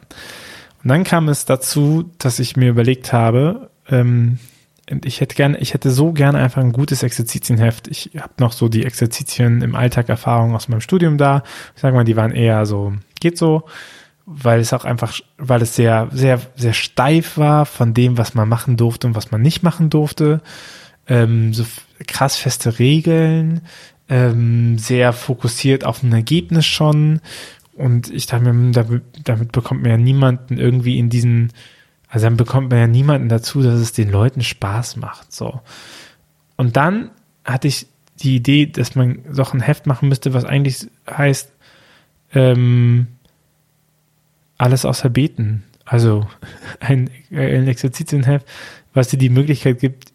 Und 0.83 0.89
dann 0.89 1.03
kam 1.03 1.27
es 1.29 1.45
dazu, 1.45 2.09
dass 2.17 2.39
ich 2.39 2.55
mir 2.55 2.69
überlegt 2.69 3.13
habe, 3.13 3.69
ähm, 3.89 4.39
ich 5.03 5.21
hätte 5.21 5.35
gerne, 5.35 5.59
ich 5.59 5.73
hätte 5.73 5.91
so 5.91 6.13
gerne 6.13 6.39
einfach 6.39 6.61
ein 6.61 6.71
gutes 6.71 7.03
Exerzitienheft. 7.03 7.87
Ich 7.89 8.11
habe 8.17 8.33
noch 8.39 8.53
so 8.53 8.69
die 8.69 8.85
Exerzitien 8.85 9.61
im 9.61 9.75
Alltag 9.75 10.09
Erfahrung 10.09 10.55
aus 10.55 10.67
meinem 10.67 10.81
Studium 10.81 11.17
da. 11.17 11.43
Ich 11.75 11.81
sag 11.81 11.93
mal, 11.93 12.05
die 12.05 12.15
waren 12.15 12.31
eher 12.31 12.65
so, 12.65 12.93
geht 13.19 13.37
so, 13.37 13.65
weil 14.25 14.59
es 14.59 14.73
auch 14.73 14.85
einfach, 14.85 15.19
weil 15.37 15.61
es 15.61 15.75
sehr, 15.75 16.07
sehr, 16.11 16.41
sehr 16.55 16.73
steif 16.73 17.37
war 17.37 17.67
von 17.67 17.93
dem, 17.93 18.17
was 18.17 18.33
man 18.33 18.49
machen 18.49 18.77
durfte 18.77 19.05
und 19.05 19.15
was 19.15 19.29
man 19.29 19.41
nicht 19.41 19.61
machen 19.61 19.91
durfte. 19.91 20.41
Ähm, 21.09 21.53
so 21.53 21.65
krass 22.07 22.37
feste 22.37 22.79
Regeln, 22.79 23.61
ähm, 24.07 24.77
sehr 24.77 25.11
fokussiert 25.13 25.83
auf 25.85 26.03
ein 26.03 26.13
Ergebnis 26.13 26.65
schon. 26.65 27.21
Und 27.73 28.09
ich 28.09 28.25
dachte 28.25 28.51
mir, 28.51 28.71
damit, 28.71 29.03
damit 29.23 29.51
bekommt 29.51 29.81
man 29.81 29.91
ja 29.91 29.97
niemanden 29.97 30.57
irgendwie 30.57 30.97
in 30.97 31.09
diesen, 31.09 31.51
also 32.09 32.25
dann 32.25 32.37
bekommt 32.37 32.69
man 32.69 32.79
ja 32.79 32.87
niemanden 32.87 33.29
dazu, 33.29 33.61
dass 33.61 33.79
es 33.79 33.93
den 33.93 34.11
Leuten 34.11 34.41
Spaß 34.41 34.97
macht. 34.97 35.31
So. 35.31 35.61
Und 36.57 36.75
dann 36.75 37.11
hatte 37.45 37.67
ich 37.67 37.87
die 38.17 38.35
Idee, 38.35 38.65
dass 38.65 38.95
man 38.95 39.19
doch 39.33 39.53
ein 39.53 39.61
Heft 39.61 39.87
machen 39.87 40.09
müsste, 40.09 40.33
was 40.33 40.43
eigentlich 40.45 40.87
heißt, 41.09 41.51
ähm, 42.33 43.07
alles 44.57 44.85
außer 44.85 45.09
Beten. 45.09 45.63
Also 45.85 46.27
ein, 46.79 47.09
ein 47.31 47.67
Exerzitienheft, 47.67 48.45
was 48.93 49.07
dir 49.07 49.17
die 49.17 49.29
Möglichkeit 49.29 49.79
gibt, 49.79 50.08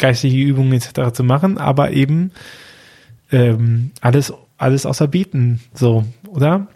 geistige 0.00 0.36
Übungen 0.36 0.72
etc. 0.72 1.12
zu 1.12 1.22
machen, 1.22 1.58
aber 1.58 1.92
eben 1.92 2.32
ähm, 3.30 3.92
alles, 4.00 4.32
alles 4.58 4.86
außer 4.86 5.06
Bieten, 5.06 5.60
so, 5.72 6.04
oder? 6.28 6.66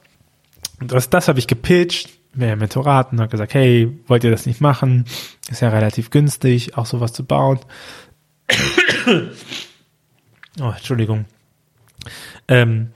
Und 0.81 0.93
das, 0.93 1.11
das 1.11 1.29
habe 1.29 1.39
ich 1.39 1.47
gepitcht, 1.47 2.11
wer 2.35 2.57
Mentoraten 2.57 3.21
hat 3.21 3.31
gesagt, 3.31 3.55
hey, 3.55 3.91
wollt 4.07 4.25
ihr 4.25 4.31
das 4.31 4.47
nicht 4.47 4.61
machen? 4.61 5.07
Ist 5.51 5.63
ja 5.63 5.69
relativ 5.69 6.11
günstig, 6.11 6.77
auch 6.77 6.87
sowas 6.87 7.13
zu 7.13 7.25
bauen. 7.25 7.59
oh, 10.61 10.73
Entschuldigung. 10.77 11.25
Ähm, 12.49 12.91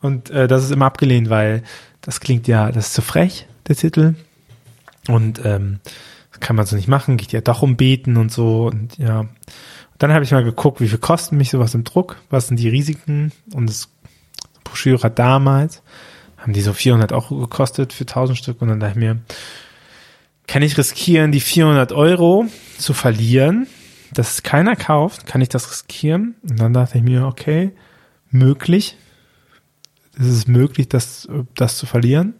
und 0.00 0.30
äh, 0.30 0.46
das 0.46 0.64
ist 0.64 0.70
immer 0.70 0.86
abgelehnt, 0.86 1.30
weil 1.30 1.62
das 2.00 2.20
klingt 2.20 2.46
ja, 2.46 2.70
das 2.70 2.88
ist 2.88 2.94
zu 2.94 3.02
frech, 3.02 3.46
der 3.66 3.76
Titel. 3.76 4.14
Und 5.08 5.44
ähm, 5.44 5.80
kann 6.40 6.56
man 6.56 6.66
so 6.66 6.76
nicht 6.76 6.88
machen, 6.88 7.16
geht 7.16 7.32
ja 7.32 7.40
doch 7.40 7.62
um 7.62 7.76
Beten 7.76 8.16
und 8.16 8.32
so 8.32 8.66
und 8.66 8.96
ja. 8.98 9.26
Dann 9.98 10.12
habe 10.12 10.24
ich 10.24 10.32
mal 10.32 10.44
geguckt, 10.44 10.80
wie 10.80 10.88
viel 10.88 10.98
kosten 10.98 11.38
mich 11.38 11.50
sowas 11.50 11.74
im 11.74 11.84
Druck, 11.84 12.16
was 12.28 12.48
sind 12.48 12.60
die 12.60 12.68
Risiken 12.68 13.32
und 13.54 13.68
das 13.68 13.88
Broschüre 14.62 15.10
damals, 15.10 15.82
haben 16.36 16.52
die 16.52 16.60
so 16.60 16.74
400 16.74 17.12
Euro 17.12 17.38
gekostet 17.38 17.94
für 17.94 18.04
1000 18.04 18.36
Stück 18.36 18.60
und 18.60 18.68
dann 18.68 18.80
dachte 18.80 18.92
ich 18.92 19.04
mir, 19.04 19.20
kann 20.46 20.62
ich 20.62 20.76
riskieren, 20.78 21.32
die 21.32 21.40
400 21.40 21.92
Euro 21.92 22.46
zu 22.78 22.92
verlieren, 22.92 23.66
dass 24.12 24.34
es 24.34 24.42
keiner 24.42 24.76
kauft, 24.76 25.26
kann 25.26 25.40
ich 25.40 25.48
das 25.48 25.70
riskieren? 25.70 26.36
Und 26.48 26.60
dann 26.60 26.72
dachte 26.72 26.98
ich 26.98 27.04
mir, 27.04 27.26
okay, 27.26 27.72
möglich, 28.30 28.96
es 30.18 30.26
ist 30.26 30.48
möglich, 30.48 30.88
das, 30.88 31.28
das 31.54 31.76
zu 31.76 31.86
verlieren. 31.86 32.34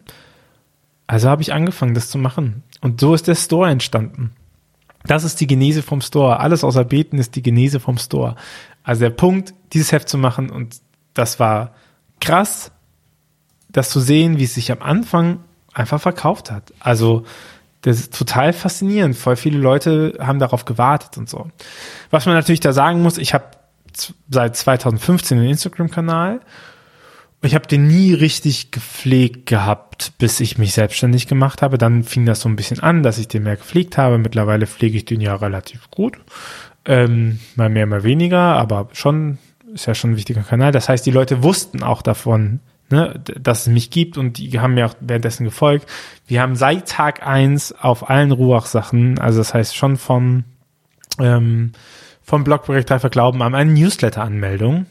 Also 1.05 1.29
habe 1.29 1.41
ich 1.41 1.53
angefangen, 1.53 1.93
das 1.93 2.09
zu 2.09 2.17
machen. 2.17 2.63
Und 2.81 2.99
so 3.01 3.13
ist 3.13 3.27
der 3.27 3.35
Store 3.35 3.69
entstanden. 3.69 4.31
Das 5.05 5.23
ist 5.23 5.39
die 5.39 5.47
Genese 5.47 5.81
vom 5.81 6.01
Store. 6.01 6.39
Alles 6.39 6.63
außer 6.63 6.83
Beten 6.83 7.17
ist 7.17 7.35
die 7.35 7.41
Genese 7.41 7.79
vom 7.79 7.97
Store. 7.97 8.35
Also 8.83 9.01
der 9.01 9.09
Punkt, 9.09 9.53
dieses 9.73 9.91
Heft 9.91 10.09
zu 10.09 10.17
machen 10.17 10.49
und 10.49 10.77
das 11.13 11.39
war 11.39 11.73
krass, 12.19 12.71
das 13.69 13.89
zu 13.89 13.99
sehen, 13.99 14.37
wie 14.37 14.43
es 14.43 14.53
sich 14.53 14.71
am 14.71 14.81
Anfang 14.81 15.39
einfach 15.73 16.01
verkauft 16.01 16.51
hat. 16.51 16.73
Also 16.79 17.25
das 17.81 17.99
ist 17.99 18.17
total 18.17 18.53
faszinierend. 18.53 19.15
Voll 19.15 19.35
viele 19.35 19.59
Leute 19.59 20.17
haben 20.19 20.39
darauf 20.39 20.65
gewartet 20.65 21.17
und 21.17 21.29
so. 21.29 21.47
Was 22.09 22.25
man 22.25 22.35
natürlich 22.35 22.59
da 22.59 22.73
sagen 22.73 23.01
muss, 23.01 23.17
ich 23.17 23.33
habe 23.33 23.45
seit 24.29 24.55
2015 24.55 25.37
einen 25.37 25.49
Instagram-Kanal 25.49 26.41
ich 27.41 27.53
habe 27.53 27.67
den 27.67 27.87
nie 27.87 28.13
richtig 28.13 28.71
gepflegt 28.71 29.45
gehabt, 29.45 30.13
bis 30.17 30.39
ich 30.39 30.57
mich 30.57 30.73
selbstständig 30.73 31.27
gemacht 31.27 31.61
habe. 31.61 31.77
Dann 31.77 32.03
fing 32.03 32.25
das 32.25 32.41
so 32.41 32.49
ein 32.49 32.55
bisschen 32.55 32.79
an, 32.79 33.03
dass 33.03 33.19
ich 33.19 33.27
den 33.27 33.43
mehr 33.43 33.57
gepflegt 33.57 33.97
habe. 33.97 34.17
Mittlerweile 34.17 34.65
pflege 34.65 34.97
ich 34.97 35.05
den 35.05 35.21
ja 35.21 35.35
relativ 35.35 35.91
gut. 35.91 36.17
Ähm, 36.85 37.39
mal 37.55 37.69
mehr, 37.69 37.85
mal 37.85 38.03
weniger, 38.03 38.39
aber 38.39 38.89
schon, 38.93 39.37
ist 39.73 39.85
ja 39.85 39.93
schon 39.93 40.11
ein 40.11 40.17
wichtiger 40.17 40.41
Kanal. 40.41 40.71
Das 40.71 40.89
heißt, 40.89 41.05
die 41.05 41.11
Leute 41.11 41.43
wussten 41.43 41.83
auch 41.83 42.01
davon, 42.01 42.59
ne, 42.89 43.21
dass 43.39 43.61
es 43.61 43.67
mich 43.67 43.91
gibt 43.91 44.17
und 44.17 44.39
die 44.39 44.59
haben 44.59 44.73
mir 44.73 44.87
auch 44.87 44.95
währenddessen 44.99 45.43
gefolgt. 45.43 45.87
Wir 46.25 46.41
haben 46.41 46.55
seit 46.55 46.87
Tag 46.87 47.25
eins 47.25 47.71
auf 47.71 48.09
allen 48.09 48.31
Ruach-Sachen, 48.31 49.19
also 49.19 49.39
das 49.39 49.53
heißt 49.53 49.75
schon 49.75 49.97
vom, 49.97 50.45
ähm, 51.19 51.73
vom 52.23 52.43
Blogprojekt 52.43 52.89
Reifer 52.89 53.09
Glauben 53.09 53.43
an 53.43 53.53
eine 53.53 53.71
Newsletter-Anmeldung. 53.73 54.87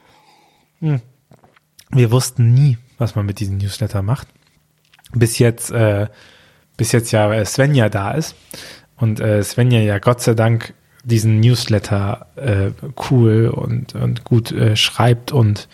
hm 0.80 1.02
wir 1.92 2.10
wussten 2.10 2.52
nie, 2.54 2.78
was 2.98 3.14
man 3.14 3.26
mit 3.26 3.40
diesem 3.40 3.58
Newsletter 3.58 4.02
macht. 4.02 4.28
Bis 5.12 5.38
jetzt, 5.38 5.70
äh, 5.70 6.08
bis 6.76 6.92
jetzt 6.92 7.12
ja 7.12 7.44
Svenja 7.44 7.88
da 7.88 8.12
ist 8.12 8.34
und 8.96 9.20
äh, 9.20 9.42
Svenja 9.42 9.80
ja 9.80 9.98
Gott 9.98 10.22
sei 10.22 10.34
Dank 10.34 10.74
diesen 11.04 11.40
Newsletter 11.40 12.26
äh, 12.36 12.70
cool 13.10 13.48
und, 13.48 13.94
und 13.94 14.24
gut 14.24 14.52
äh, 14.52 14.76
schreibt 14.76 15.32
und, 15.32 15.68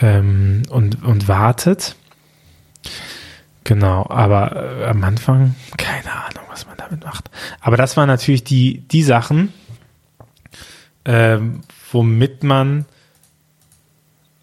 ähm, 0.00 0.62
und, 0.70 1.02
und 1.02 1.28
wartet. 1.28 1.96
Genau, 3.64 4.06
aber 4.08 4.80
äh, 4.80 4.84
am 4.86 5.02
Anfang 5.02 5.54
keine 5.76 6.12
Ahnung, 6.12 6.44
was 6.50 6.66
man 6.66 6.76
damit 6.76 7.04
macht. 7.04 7.30
Aber 7.60 7.76
das 7.76 7.96
waren 7.96 8.06
natürlich 8.06 8.44
die, 8.44 8.80
die 8.88 9.02
Sachen, 9.02 9.52
äh, 11.04 11.38
womit 11.90 12.44
man 12.44 12.84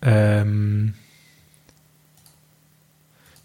ähm, 0.05 0.93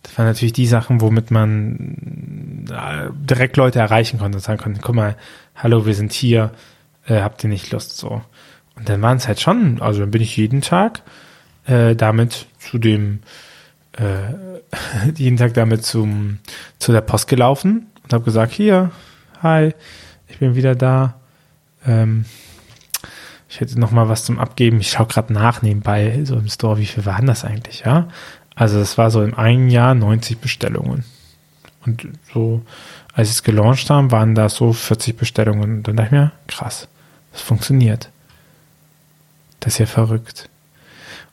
das 0.03 0.19
waren 0.19 0.27
natürlich 0.27 0.53
die 0.53 0.67
Sachen, 0.67 1.01
womit 1.01 1.31
man 1.31 2.67
äh, 2.71 3.09
direkt 3.13 3.57
Leute 3.57 3.79
erreichen 3.79 4.19
konnte 4.19 4.37
und 4.37 4.43
sagen 4.43 4.61
konnte, 4.61 4.81
guck 4.83 4.95
mal, 4.95 5.17
hallo, 5.55 5.87
wir 5.87 5.95
sind 5.95 6.13
hier, 6.13 6.53
äh, 7.07 7.21
habt 7.21 7.43
ihr 7.45 7.51
nicht 7.51 7.71
Lust 7.73 7.97
so? 7.97 8.23
Und 8.77 8.89
dann 8.89 9.03
waren 9.03 9.17
es 9.17 9.29
halt 9.29 9.41
schon, 9.41 9.81
also 9.81 10.01
dann 10.01 10.11
bin 10.11 10.23
ich 10.23 10.37
jeden 10.37 10.61
Tag 10.61 11.03
äh, 11.67 11.95
damit 11.95 12.47
zu 12.59 12.79
dem, 12.79 13.21
äh, 13.99 14.35
jeden 15.15 15.37
Tag 15.37 15.55
damit 15.55 15.85
zum, 15.85 16.39
zu 16.79 16.93
der 16.93 17.03
Post 17.03 17.29
gelaufen 17.29 17.87
und 18.03 18.13
habe 18.13 18.25
gesagt, 18.25 18.53
hier, 18.53 18.91
hi, 19.43 19.73
ich 20.29 20.39
bin 20.39 20.55
wieder 20.55 20.75
da. 20.75 21.21
Ähm, 21.87 22.25
ich 23.51 23.61
hätte 23.61 23.81
noch 23.81 23.91
mal 23.91 24.09
was 24.09 24.25
zum 24.25 24.39
Abgeben. 24.39 24.81
Ich 24.81 24.93
schaue 24.93 25.09
gerade 25.09 25.33
nach 25.33 25.61
nebenbei, 25.61 26.21
so 26.23 26.37
im 26.37 26.49
Store, 26.49 26.79
wie 26.79 26.87
viel 26.87 27.05
waren 27.05 27.27
das 27.27 27.45
eigentlich, 27.45 27.81
ja? 27.81 28.07
Also 28.55 28.79
es 28.79 28.97
war 28.97 29.11
so 29.11 29.23
im 29.25 29.37
einen 29.37 29.71
Jahr 29.71 29.95
90 29.97 30.39
Bestellungen. 30.39 31.05
Und 31.85 32.07
so, 32.33 32.63
als 33.13 33.29
sie 33.29 33.33
es 33.33 33.43
gelauncht 33.43 33.91
haben, 33.91 34.13
waren 34.13 34.37
da 34.37 34.49
so 34.49 34.73
40 34.73 35.17
Bestellungen. 35.17 35.79
Und 35.79 35.89
dann 35.89 35.97
dachte 35.97 36.07
ich 36.15 36.21
mir, 36.21 36.33
krass, 36.47 36.87
das 37.33 37.41
funktioniert. 37.41 38.11
Das 39.59 39.75
ist 39.75 39.79
ja 39.79 39.87
verrückt. 39.87 40.49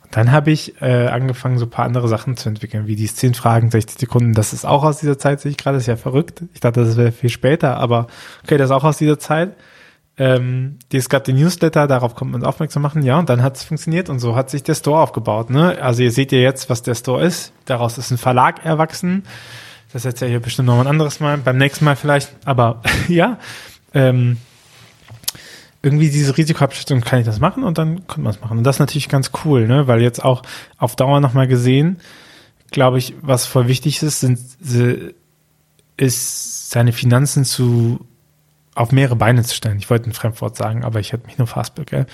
Und 0.04 0.16
dann 0.16 0.32
habe 0.32 0.50
ich 0.50 0.82
äh, 0.82 1.08
angefangen, 1.08 1.60
so 1.60 1.66
ein 1.66 1.70
paar 1.70 1.86
andere 1.86 2.08
Sachen 2.08 2.36
zu 2.36 2.50
entwickeln, 2.50 2.88
wie 2.88 2.96
die 2.96 3.06
10 3.06 3.36
Fragen, 3.36 3.70
60 3.70 4.00
Sekunden. 4.00 4.34
Das 4.34 4.54
ist 4.54 4.66
auch 4.66 4.84
aus 4.84 5.00
dieser 5.00 5.20
Zeit, 5.20 5.40
sehe 5.42 5.52
ich 5.52 5.58
gerade, 5.58 5.76
das 5.78 5.84
ist 5.84 5.88
ja 5.88 5.98
verrückt. 5.98 6.42
Ich 6.56 6.62
dachte, 6.62 6.84
das 6.84 6.98
wäre 6.98 7.12
viel 7.12 7.30
später, 7.30 7.78
aber 7.78 8.08
okay, 8.44 8.58
das 8.58 8.72
ist 8.72 8.76
auch 8.76 8.86
aus 8.86 8.98
dieser 8.98 9.20
Zeit. 9.20 9.52
Ähm, 10.20 10.80
es 10.92 11.10
gab 11.10 11.26
die 11.26 11.34
Newsletter, 11.34 11.86
darauf 11.88 12.16
kommt 12.16 12.32
man 12.32 12.44
aufmerksam 12.44 12.82
machen, 12.82 13.04
ja, 13.04 13.20
und 13.20 13.30
dann 13.30 13.44
hat 13.44 13.56
es 13.58 13.64
funktioniert 13.64 14.10
und 14.10 14.20
so 14.20 14.36
hat 14.36 14.50
sich 14.50 14.64
der 14.64 14.74
Store 14.74 15.02
aufgebaut. 15.02 15.52
Ne? 15.52 15.78
Also 15.80 16.02
ihr 16.02 16.12
seht 16.12 16.32
ja 16.32 16.40
jetzt, 16.40 16.70
was 16.70 16.82
der 16.82 16.96
Store 16.96 17.24
ist. 17.24 17.54
Daraus 17.66 17.98
ist 17.98 18.10
ein 18.10 18.18
Verlag 18.18 18.66
erwachsen. 18.66 19.24
Das 19.94 20.06
erzähle 20.06 20.32
ich 20.32 20.34
ja 20.34 20.40
bestimmt 20.40 20.68
noch 20.68 20.80
ein 20.80 20.88
anderes 20.88 21.20
Mal, 21.20 21.38
beim 21.38 21.58
nächsten 21.58 21.86
Mal 21.86 21.96
vielleicht. 21.96 22.36
Aber 22.46 22.82
ja, 23.08 23.38
ähm, 23.94 24.38
irgendwie 25.84 26.10
diese 26.10 26.36
Risikoabschätzung 26.36 27.02
kann 27.02 27.20
ich 27.20 27.26
das 27.26 27.40
machen 27.40 27.64
und 27.64 27.78
dann 27.78 28.08
könnte 28.08 28.22
man 28.22 28.34
es 28.34 28.42
machen. 28.42 28.58
Und 28.58 28.64
das 28.64 28.78
ist 28.78 28.80
natürlich 28.80 29.10
ganz 29.10 29.32
cool, 29.46 29.68
ne? 29.68 29.88
weil 29.88 30.02
jetzt 30.02 30.24
auch 30.26 30.42
auf 30.80 30.96
Dauer 30.96 31.20
nochmal 31.20 31.48
gesehen, 31.48 31.98
glaube 32.72 32.98
ich, 32.98 33.14
was 33.22 33.46
voll 33.46 33.68
wichtig 33.68 34.02
ist, 34.02 34.22
sind, 34.22 34.40
ist 35.96 36.72
seine 36.72 36.92
Finanzen 36.92 37.46
zu 37.46 38.06
auf 38.78 38.92
mehrere 38.92 39.16
Beine 39.16 39.44
zu 39.44 39.56
stellen. 39.56 39.78
Ich 39.78 39.90
wollte 39.90 40.10
ein 40.10 40.14
Fremdwort 40.14 40.56
sagen, 40.56 40.84
aber 40.84 41.00
ich 41.00 41.12
hätte 41.12 41.26
mich 41.26 41.38
nur 41.38 41.48
fast, 41.48 41.74
gell? 41.88 42.06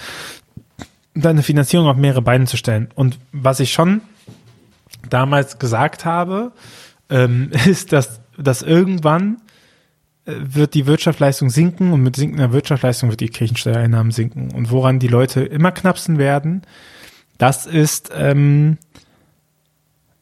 Deine 1.13 1.43
Finanzierung 1.43 1.87
auf 1.87 1.97
mehrere 1.97 2.21
Beine 2.21 2.45
zu 2.45 2.57
stellen. 2.57 2.89
Und 2.95 3.19
was 3.31 3.59
ich 3.59 3.73
schon 3.73 4.01
damals 5.09 5.59
gesagt 5.59 6.05
habe, 6.05 6.53
ähm, 7.09 7.51
ist, 7.65 7.91
dass, 7.91 8.21
dass 8.37 8.61
irgendwann 8.61 9.37
äh, 10.25 10.33
wird 10.37 10.73
die 10.73 10.87
Wirtschaftsleistung 10.87 11.49
sinken 11.49 11.91
und 11.91 12.01
mit 12.01 12.15
sinkender 12.15 12.53
Wirtschaftsleistung 12.53 13.09
wird 13.09 13.19
die 13.19 13.29
Kirchensteuereinnahmen 13.29 14.11
sinken. 14.11 14.51
Und 14.51 14.71
woran 14.71 14.99
die 14.99 15.09
Leute 15.09 15.41
immer 15.41 15.71
knapsen 15.71 16.17
werden, 16.17 16.61
das 17.37 17.65
ist 17.65 18.09
ähm, 18.15 18.77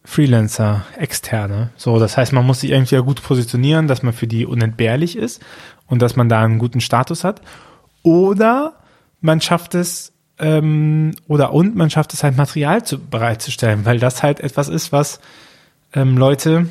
Freelancer, 0.03 0.85
Externe. 0.97 1.69
So, 1.77 1.99
das 1.99 2.17
heißt, 2.17 2.33
man 2.33 2.45
muss 2.45 2.61
sich 2.61 2.71
irgendwie 2.71 2.97
gut 2.97 3.21
positionieren, 3.21 3.87
dass 3.87 4.01
man 4.01 4.13
für 4.13 4.27
die 4.27 4.47
unentbehrlich 4.47 5.15
ist 5.15 5.41
und 5.91 6.01
dass 6.01 6.15
man 6.15 6.29
da 6.29 6.41
einen 6.43 6.57
guten 6.57 6.81
Status 6.81 7.23
hat. 7.23 7.41
Oder 8.01 8.73
man 9.19 9.41
schafft 9.41 9.75
es, 9.75 10.13
ähm, 10.39 11.11
oder 11.27 11.53
und 11.53 11.75
man 11.75 11.89
schafft 11.89 12.13
es 12.13 12.23
halt 12.23 12.37
Material 12.37 12.83
zu, 12.83 12.97
bereitzustellen, 12.97 13.85
weil 13.85 13.99
das 13.99 14.23
halt 14.23 14.39
etwas 14.39 14.69
ist, 14.69 14.91
was 14.93 15.19
ähm, 15.93 16.17
Leute 16.17 16.69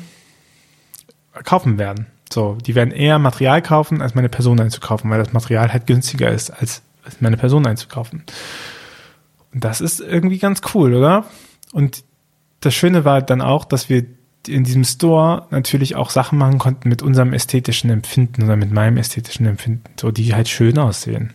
kaufen 1.43 1.77
werden. 1.77 2.07
So, 2.33 2.57
die 2.65 2.73
werden 2.73 2.91
eher 2.91 3.19
Material 3.19 3.61
kaufen, 3.61 4.01
als 4.01 4.15
meine 4.15 4.27
Person 4.27 4.59
einzukaufen, 4.59 5.09
weil 5.11 5.19
das 5.19 5.33
Material 5.33 5.71
halt 5.71 5.85
günstiger 5.85 6.31
ist, 6.31 6.49
als, 6.49 6.81
meine 7.19 7.37
Person 7.37 7.67
einzukaufen. 7.67 8.23
Und 9.53 9.63
das 9.63 9.81
ist 9.81 9.99
irgendwie 9.99 10.39
ganz 10.39 10.61
cool, 10.73 10.95
oder? 10.95 11.25
Und 11.73 12.03
das 12.61 12.73
Schöne 12.73 13.05
war 13.05 13.21
dann 13.21 13.41
auch, 13.41 13.65
dass 13.65 13.87
wir 13.87 14.05
in 14.47 14.63
diesem 14.63 14.83
Store 14.83 15.47
natürlich 15.51 15.95
auch 15.95 16.09
Sachen 16.09 16.37
machen 16.37 16.57
konnten 16.57 16.89
mit 16.89 17.01
unserem 17.01 17.33
ästhetischen 17.33 17.89
Empfinden 17.89 18.43
oder 18.43 18.55
mit 18.55 18.71
meinem 18.71 18.97
ästhetischen 18.97 19.45
Empfinden, 19.45 19.83
so 19.99 20.11
die 20.11 20.33
halt 20.33 20.49
schön 20.49 20.77
aussehen. 20.77 21.33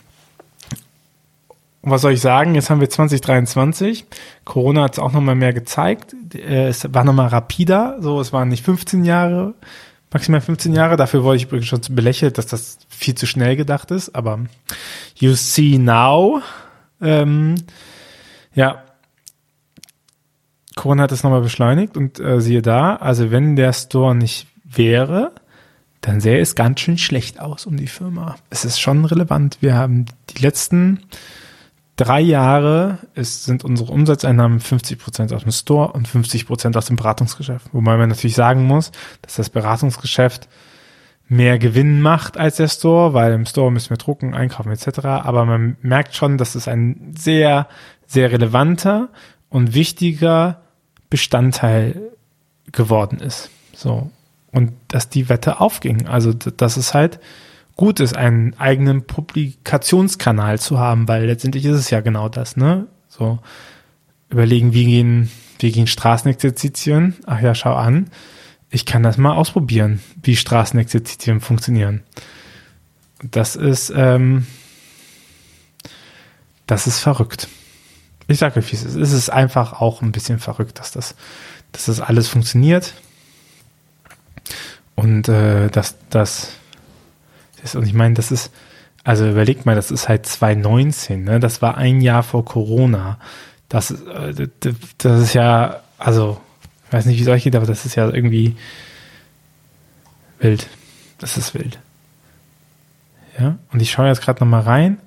Und 1.86 1.92
was 1.92 2.02
soll 2.02 2.14
ich 2.14 2.20
sagen? 2.20 2.56
Jetzt 2.56 2.68
haben 2.68 2.80
wir 2.80 2.90
2023. 2.90 4.06
Corona 4.44 4.82
hat 4.82 4.94
es 4.94 4.98
auch 4.98 5.12
nochmal 5.12 5.36
mehr 5.36 5.52
gezeigt. 5.52 6.16
Äh, 6.34 6.66
es 6.66 6.92
war 6.92 7.04
nochmal 7.04 7.28
rapider. 7.28 7.98
So, 8.00 8.20
es 8.20 8.32
waren 8.32 8.48
nicht 8.48 8.64
15 8.64 9.04
Jahre, 9.04 9.54
maximal 10.12 10.40
15 10.40 10.74
Jahre. 10.74 10.96
Dafür 10.96 11.22
wurde 11.22 11.36
ich 11.36 11.44
übrigens 11.44 11.66
schon 11.66 11.80
belächelt, 11.90 12.38
dass 12.38 12.46
das 12.46 12.78
viel 12.88 13.14
zu 13.14 13.26
schnell 13.26 13.54
gedacht 13.54 13.92
ist. 13.92 14.16
Aber 14.16 14.40
you 15.14 15.34
see 15.34 15.78
now. 15.78 16.42
Ähm, 17.00 17.54
ja, 18.56 18.82
Corona 20.76 21.04
hat 21.04 21.12
es 21.12 21.24
nochmal 21.24 21.40
beschleunigt 21.40 21.96
und 21.96 22.20
äh, 22.20 22.40
siehe 22.40 22.62
da, 22.62 22.96
also 22.96 23.32
wenn 23.32 23.56
der 23.56 23.72
Store 23.72 24.14
nicht 24.14 24.46
wäre, 24.62 25.32
dann 26.02 26.20
sähe 26.20 26.38
es 26.38 26.54
ganz 26.54 26.80
schön 26.80 26.98
schlecht 26.98 27.40
aus 27.40 27.66
um 27.66 27.76
die 27.76 27.88
Firma. 27.88 28.36
Es 28.50 28.64
ist 28.64 28.78
schon 28.78 29.04
relevant. 29.04 29.58
Wir 29.60 29.74
haben 29.74 30.04
die 30.30 30.42
letzten 30.42 31.00
drei 31.96 32.20
Jahre 32.20 32.98
ist, 33.14 33.44
sind 33.44 33.64
unsere 33.64 33.90
Umsatzeinnahmen 33.90 34.60
50 34.60 34.98
Prozent 34.98 35.32
aus 35.32 35.42
dem 35.42 35.50
Store 35.50 35.92
und 35.92 36.06
50 36.06 36.46
Prozent 36.46 36.76
aus 36.76 36.86
dem 36.86 36.96
Beratungsgeschäft. 36.96 37.68
Wobei 37.72 37.96
man 37.96 38.10
natürlich 38.10 38.36
sagen 38.36 38.64
muss, 38.66 38.92
dass 39.22 39.36
das 39.36 39.50
Beratungsgeschäft 39.50 40.48
mehr 41.26 41.58
Gewinn 41.58 42.00
macht 42.02 42.36
als 42.36 42.56
der 42.56 42.68
Store, 42.68 43.14
weil 43.14 43.32
im 43.32 43.46
Store 43.46 43.72
müssen 43.72 43.90
wir 43.90 43.96
drucken, 43.96 44.34
einkaufen 44.34 44.70
etc. 44.70 45.04
Aber 45.06 45.46
man 45.46 45.76
merkt 45.80 46.14
schon, 46.14 46.38
dass 46.38 46.54
es 46.54 46.68
ein 46.68 47.14
sehr, 47.16 47.66
sehr 48.06 48.30
relevanter 48.30 49.08
und 49.48 49.74
wichtiger 49.74 50.60
Bestandteil 51.16 52.12
geworden 52.72 53.20
ist. 53.20 53.48
So. 53.72 54.10
Und 54.52 54.72
dass 54.88 55.08
die 55.08 55.30
Wette 55.30 55.60
aufging. 55.60 56.06
Also, 56.06 56.34
dass 56.34 56.76
es 56.76 56.92
halt 56.92 57.20
gut 57.74 58.00
ist, 58.00 58.14
einen 58.14 58.52
eigenen 58.58 59.06
Publikationskanal 59.06 60.60
zu 60.60 60.78
haben, 60.78 61.08
weil 61.08 61.24
letztendlich 61.24 61.64
ist 61.64 61.76
es 61.76 61.88
ja 61.88 62.02
genau 62.02 62.28
das, 62.28 62.58
ne? 62.58 62.86
So, 63.08 63.38
überlegen, 64.28 64.74
wie 64.74 64.84
gehen, 64.84 65.30
wie 65.58 65.72
gehen 65.72 65.86
Straßenexerzitien? 65.86 67.16
Ach 67.24 67.40
ja, 67.40 67.54
schau 67.54 67.72
an. 67.72 68.10
Ich 68.68 68.84
kann 68.84 69.02
das 69.02 69.16
mal 69.16 69.36
ausprobieren, 69.36 70.02
wie 70.22 70.36
Straßenexerzitien 70.36 71.40
funktionieren. 71.40 72.02
Das 73.22 73.56
ist, 73.56 73.90
ähm, 73.96 74.46
das 76.66 76.86
ist 76.86 76.98
verrückt. 76.98 77.48
Ich 78.28 78.38
sage 78.38 78.58
euch, 78.58 78.72
wie 78.72 78.76
es 78.76 78.84
ist. 78.84 78.96
Es 78.96 79.12
ist 79.12 79.30
einfach 79.30 79.80
auch 79.80 80.02
ein 80.02 80.12
bisschen 80.12 80.38
verrückt, 80.38 80.78
dass 80.78 80.90
das, 80.90 81.14
dass 81.72 81.86
das 81.86 82.00
alles 82.00 82.28
funktioniert. 82.28 82.94
Und 84.94 85.28
äh, 85.28 85.68
dass 85.68 85.96
das, 86.10 86.50
das 87.60 87.74
und 87.74 87.86
ich 87.86 87.94
meine, 87.94 88.14
das 88.14 88.32
ist, 88.32 88.50
also 89.04 89.28
überlegt 89.28 89.66
mal, 89.66 89.76
das 89.76 89.90
ist 89.90 90.08
halt 90.08 90.26
2019, 90.26 91.22
ne? 91.22 91.38
Das 91.38 91.62
war 91.62 91.76
ein 91.76 92.00
Jahr 92.00 92.22
vor 92.22 92.44
Corona. 92.44 93.18
Das, 93.68 93.90
äh, 93.90 94.48
das 94.98 95.20
ist 95.20 95.34
ja, 95.34 95.80
also, 95.98 96.40
ich 96.86 96.92
weiß 96.92 97.06
nicht, 97.06 97.18
wie 97.18 97.22
es 97.22 97.28
euch 97.28 97.44
geht, 97.44 97.54
aber 97.54 97.66
das 97.66 97.84
ist 97.84 97.94
ja 97.94 98.08
irgendwie 98.08 98.56
wild. 100.38 100.68
Das 101.18 101.36
ist 101.36 101.54
wild. 101.54 101.78
Ja, 103.38 103.58
und 103.72 103.82
ich 103.82 103.90
schaue 103.90 104.08
jetzt 104.08 104.22
gerade 104.22 104.42
nochmal 104.42 104.62
rein 104.62 104.98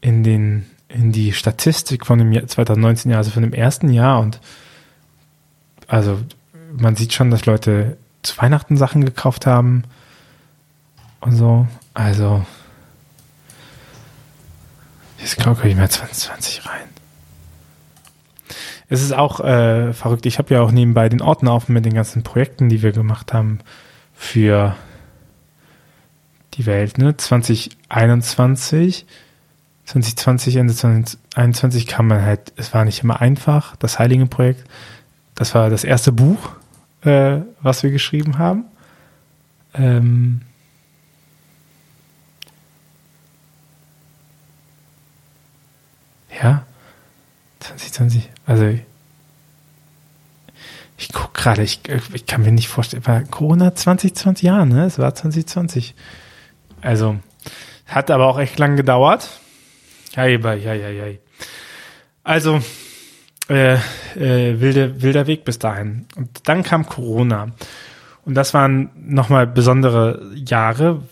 in 0.00 0.24
den 0.24 0.66
in 0.92 1.12
die 1.12 1.32
Statistik 1.32 2.06
von 2.06 2.18
dem 2.18 2.32
Jahr 2.32 2.46
2019 2.46 3.10
Jahr, 3.10 3.18
also 3.18 3.30
von 3.30 3.42
dem 3.42 3.52
ersten 3.52 3.88
Jahr 3.90 4.20
und 4.20 4.40
also 5.88 6.18
man 6.72 6.96
sieht 6.96 7.12
schon, 7.12 7.30
dass 7.30 7.46
Leute 7.46 7.96
zu 8.22 8.38
Weihnachten 8.38 8.76
Sachen 8.76 9.04
gekauft 9.04 9.46
haben 9.46 9.84
und 11.20 11.32
so. 11.32 11.66
Also 11.94 12.44
jetzt 15.18 15.36
glaube 15.36 15.68
ich 15.68 15.76
mal 15.76 15.90
2020 15.90 16.66
rein. 16.66 16.88
Es 18.88 19.02
ist 19.02 19.12
auch 19.12 19.40
äh, 19.40 19.92
verrückt. 19.92 20.26
Ich 20.26 20.38
habe 20.38 20.54
ja 20.54 20.60
auch 20.60 20.70
nebenbei 20.70 21.08
den 21.08 21.22
Ordner 21.22 21.54
offen 21.54 21.72
mit 21.72 21.84
den 21.84 21.94
ganzen 21.94 22.22
Projekten, 22.22 22.68
die 22.68 22.82
wir 22.82 22.92
gemacht 22.92 23.32
haben 23.32 23.60
für 24.14 24.76
die 26.54 26.66
Welt. 26.66 26.98
Ne? 26.98 27.16
2021 27.16 29.06
2020, 29.86 30.56
Ende 30.56 30.74
2021 30.74 31.86
kam 31.86 32.06
man 32.08 32.22
halt, 32.22 32.52
es 32.56 32.72
war 32.72 32.84
nicht 32.84 33.02
immer 33.02 33.20
einfach, 33.20 33.76
das 33.76 33.98
Heiligenprojekt. 33.98 34.64
Das 35.34 35.54
war 35.54 35.70
das 35.70 35.84
erste 35.84 36.12
Buch, 36.12 36.50
äh, 37.02 37.40
was 37.60 37.82
wir 37.82 37.90
geschrieben 37.90 38.38
haben. 38.38 38.64
Ähm 39.74 40.42
ja, 46.42 46.64
2020, 47.60 48.30
also 48.46 48.64
ich, 48.66 48.82
ich 50.96 51.12
gucke 51.12 51.32
gerade, 51.32 51.62
ich, 51.62 51.80
ich 52.12 52.26
kann 52.26 52.42
mir 52.42 52.52
nicht 52.52 52.68
vorstellen, 52.68 53.06
war 53.06 53.22
Corona 53.22 53.74
2020, 53.74 54.42
ja, 54.42 54.64
ne? 54.64 54.84
Es 54.84 54.98
war 54.98 55.14
2020. 55.14 55.94
Also, 56.80 57.18
hat 57.86 58.10
aber 58.10 58.26
auch 58.26 58.38
echt 58.38 58.58
lang 58.58 58.76
gedauert. 58.76 59.40
Hei, 60.14 60.38
hei, 60.42 60.60
hei, 60.60 61.00
hei. 61.00 61.20
Also, 62.22 62.60
äh, 63.48 63.76
äh, 64.14 64.60
wilde, 64.60 65.00
wilder 65.00 65.26
Weg 65.26 65.44
bis 65.44 65.58
dahin. 65.58 66.04
Und 66.16 66.46
dann 66.48 66.62
kam 66.62 66.84
Corona. 66.84 67.52
Und 68.26 68.34
das 68.34 68.52
waren 68.52 68.90
nochmal 68.94 69.46
besondere 69.46 70.30
Jahre, 70.34 71.02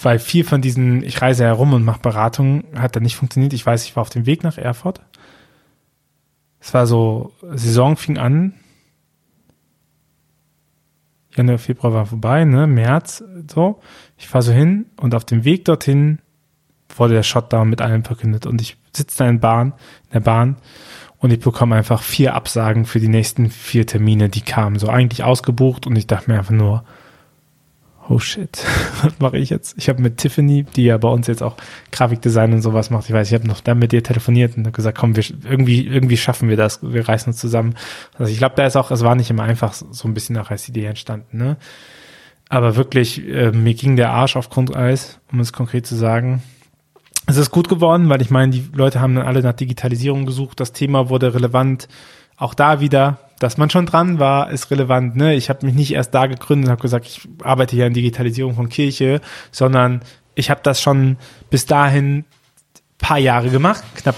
weil 0.00 0.18
viel 0.18 0.44
von 0.44 0.62
diesen, 0.62 1.02
ich 1.02 1.20
reise 1.20 1.44
herum 1.44 1.74
und 1.74 1.84
mache 1.84 2.00
Beratungen, 2.00 2.64
hat 2.74 2.96
dann 2.96 3.02
nicht 3.02 3.16
funktioniert. 3.16 3.52
Ich 3.52 3.66
weiß, 3.66 3.84
ich 3.84 3.94
war 3.96 4.00
auf 4.00 4.10
dem 4.10 4.24
Weg 4.24 4.42
nach 4.42 4.56
Erfurt. 4.56 5.02
Es 6.58 6.72
war 6.72 6.86
so, 6.86 7.34
Saison 7.52 7.98
fing 7.98 8.16
an. 8.16 8.54
Januar, 11.34 11.58
Februar 11.58 11.92
war 11.92 12.06
vorbei, 12.06 12.46
ne, 12.46 12.66
März, 12.66 13.22
so. 13.46 13.82
Ich 14.16 14.26
fahre 14.26 14.42
so 14.42 14.52
hin 14.52 14.86
und 14.96 15.14
auf 15.14 15.26
dem 15.26 15.44
Weg 15.44 15.66
dorthin 15.66 16.21
wurde 16.98 17.14
der 17.14 17.22
Shutdown 17.22 17.68
mit 17.68 17.80
allem 17.80 18.04
verkündet 18.04 18.46
und 18.46 18.60
ich 18.60 18.76
sitze 18.92 19.18
da 19.18 19.28
in, 19.28 19.40
Bahn, 19.40 19.72
in 20.06 20.12
der 20.14 20.20
Bahn 20.20 20.56
und 21.18 21.32
ich 21.32 21.40
bekomme 21.40 21.76
einfach 21.76 22.02
vier 22.02 22.34
Absagen 22.34 22.84
für 22.84 23.00
die 23.00 23.08
nächsten 23.08 23.50
vier 23.50 23.86
Termine, 23.86 24.28
die 24.28 24.40
kamen. 24.40 24.78
So 24.78 24.88
eigentlich 24.88 25.22
ausgebucht 25.22 25.86
und 25.86 25.96
ich 25.96 26.06
dachte 26.06 26.30
mir 26.30 26.38
einfach 26.38 26.52
nur, 26.52 26.84
oh 28.08 28.18
shit, 28.18 28.64
was 29.02 29.18
mache 29.20 29.38
ich 29.38 29.50
jetzt? 29.50 29.76
Ich 29.78 29.88
habe 29.88 30.02
mit 30.02 30.18
Tiffany, 30.18 30.64
die 30.64 30.84
ja 30.84 30.98
bei 30.98 31.08
uns 31.08 31.26
jetzt 31.26 31.42
auch 31.42 31.56
Grafikdesign 31.92 32.52
und 32.52 32.62
sowas 32.62 32.90
macht, 32.90 33.08
ich 33.08 33.14
weiß, 33.14 33.28
ich 33.28 33.34
habe 33.34 33.46
noch 33.46 33.60
dann 33.60 33.78
mit 33.78 33.92
dir 33.92 34.02
telefoniert 34.02 34.56
und 34.56 34.72
gesagt, 34.72 34.98
komm, 34.98 35.16
wir, 35.16 35.24
irgendwie, 35.44 35.86
irgendwie 35.86 36.16
schaffen 36.16 36.48
wir 36.48 36.56
das, 36.56 36.80
wir 36.82 37.08
reißen 37.08 37.32
uns 37.32 37.40
zusammen. 37.40 37.74
Also 38.18 38.32
ich 38.32 38.38
glaube, 38.38 38.56
da 38.56 38.66
ist 38.66 38.76
auch, 38.76 38.90
es 38.90 39.04
war 39.04 39.14
nicht 39.14 39.30
immer 39.30 39.44
einfach 39.44 39.72
so 39.72 40.08
ein 40.08 40.14
bisschen 40.14 40.36
auch 40.38 40.50
als 40.50 40.68
Idee 40.68 40.86
entstanden, 40.86 41.38
ne? 41.38 41.56
Aber 42.48 42.76
wirklich, 42.76 43.26
äh, 43.26 43.50
mir 43.50 43.72
ging 43.72 43.96
der 43.96 44.10
Arsch 44.10 44.36
auf 44.36 44.50
Grundeis, 44.50 45.20
um 45.32 45.40
es 45.40 45.54
konkret 45.54 45.86
zu 45.86 45.96
sagen. 45.96 46.42
Es 47.26 47.36
ist 47.36 47.50
gut 47.50 47.68
geworden, 47.68 48.08
weil 48.08 48.20
ich 48.20 48.30
meine, 48.30 48.52
die 48.52 48.68
Leute 48.74 49.00
haben 49.00 49.14
dann 49.14 49.26
alle 49.26 49.42
nach 49.42 49.52
Digitalisierung 49.52 50.26
gesucht, 50.26 50.60
das 50.60 50.72
Thema 50.72 51.08
wurde 51.08 51.34
relevant. 51.34 51.88
Auch 52.36 52.54
da 52.54 52.80
wieder, 52.80 53.18
dass 53.38 53.58
man 53.58 53.70
schon 53.70 53.86
dran 53.86 54.18
war, 54.18 54.50
ist 54.50 54.70
relevant. 54.70 55.16
Ne? 55.16 55.34
Ich 55.34 55.48
habe 55.48 55.64
mich 55.64 55.74
nicht 55.74 55.92
erst 55.92 56.14
da 56.14 56.26
gegründet 56.26 56.66
und 56.66 56.72
habe 56.72 56.82
gesagt, 56.82 57.06
ich 57.06 57.28
arbeite 57.44 57.76
hier 57.76 57.86
an 57.86 57.94
Digitalisierung 57.94 58.54
von 58.54 58.68
Kirche, 58.68 59.20
sondern 59.52 60.00
ich 60.34 60.50
habe 60.50 60.60
das 60.62 60.80
schon 60.80 61.16
bis 61.50 61.66
dahin 61.66 62.24
paar 62.98 63.18
Jahre 63.18 63.50
gemacht, 63.50 63.84
knapp 63.96 64.16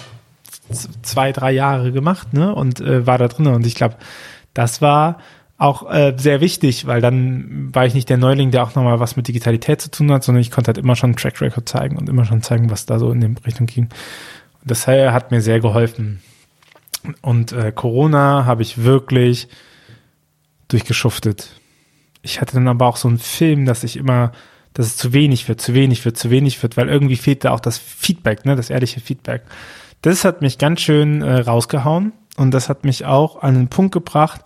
zwei, 1.02 1.32
drei 1.32 1.52
Jahre 1.52 1.92
gemacht, 1.92 2.32
ne? 2.32 2.54
Und 2.54 2.80
äh, 2.80 3.06
war 3.06 3.18
da 3.18 3.28
drin. 3.28 3.48
Und 3.48 3.66
ich 3.66 3.74
glaube, 3.74 3.96
das 4.54 4.80
war 4.80 5.18
auch 5.56 5.88
äh, 5.88 6.14
sehr 6.16 6.40
wichtig, 6.40 6.86
weil 6.86 7.00
dann 7.00 7.74
war 7.74 7.86
ich 7.86 7.94
nicht 7.94 8.08
der 8.08 8.16
Neuling, 8.16 8.50
der 8.50 8.64
auch 8.64 8.74
nochmal 8.74 9.00
was 9.00 9.16
mit 9.16 9.28
Digitalität 9.28 9.80
zu 9.80 9.90
tun 9.90 10.10
hat, 10.10 10.24
sondern 10.24 10.40
ich 10.40 10.50
konnte 10.50 10.68
halt 10.68 10.78
immer 10.78 10.96
schon 10.96 11.10
einen 11.10 11.16
Track 11.16 11.40
Record 11.40 11.68
zeigen 11.68 11.96
und 11.96 12.08
immer 12.08 12.24
schon 12.24 12.42
zeigen, 12.42 12.70
was 12.70 12.86
da 12.86 12.98
so 12.98 13.12
in 13.12 13.20
die 13.20 13.34
Richtung 13.46 13.66
ging. 13.66 13.84
Und 13.84 14.70
das 14.70 14.86
hat 14.86 15.30
mir 15.30 15.40
sehr 15.40 15.60
geholfen. 15.60 16.20
Und 17.22 17.52
äh, 17.52 17.70
Corona 17.72 18.46
habe 18.46 18.62
ich 18.62 18.82
wirklich 18.82 19.48
durchgeschuftet. 20.68 21.60
Ich 22.22 22.40
hatte 22.40 22.54
dann 22.54 22.68
aber 22.68 22.86
auch 22.86 22.96
so 22.96 23.08
einen 23.08 23.18
Film, 23.18 23.66
dass 23.66 23.84
ich 23.84 23.96
immer, 23.96 24.32
dass 24.72 24.86
es 24.86 24.96
zu 24.96 25.12
wenig 25.12 25.48
wird, 25.48 25.60
zu 25.60 25.74
wenig 25.74 26.04
wird, 26.04 26.16
zu 26.16 26.30
wenig 26.30 26.62
wird, 26.62 26.76
weil 26.76 26.88
irgendwie 26.88 27.16
fehlt 27.16 27.44
da 27.44 27.52
auch 27.52 27.60
das 27.60 27.78
Feedback, 27.78 28.44
ne, 28.44 28.56
das 28.56 28.70
ehrliche 28.70 29.00
Feedback. 29.00 29.42
Das 30.02 30.24
hat 30.24 30.40
mich 30.40 30.58
ganz 30.58 30.80
schön 30.80 31.22
äh, 31.22 31.40
rausgehauen 31.40 32.12
und 32.36 32.50
das 32.52 32.68
hat 32.68 32.84
mich 32.84 33.04
auch 33.04 33.42
an 33.42 33.54
einen 33.54 33.68
Punkt 33.68 33.92
gebracht, 33.92 34.40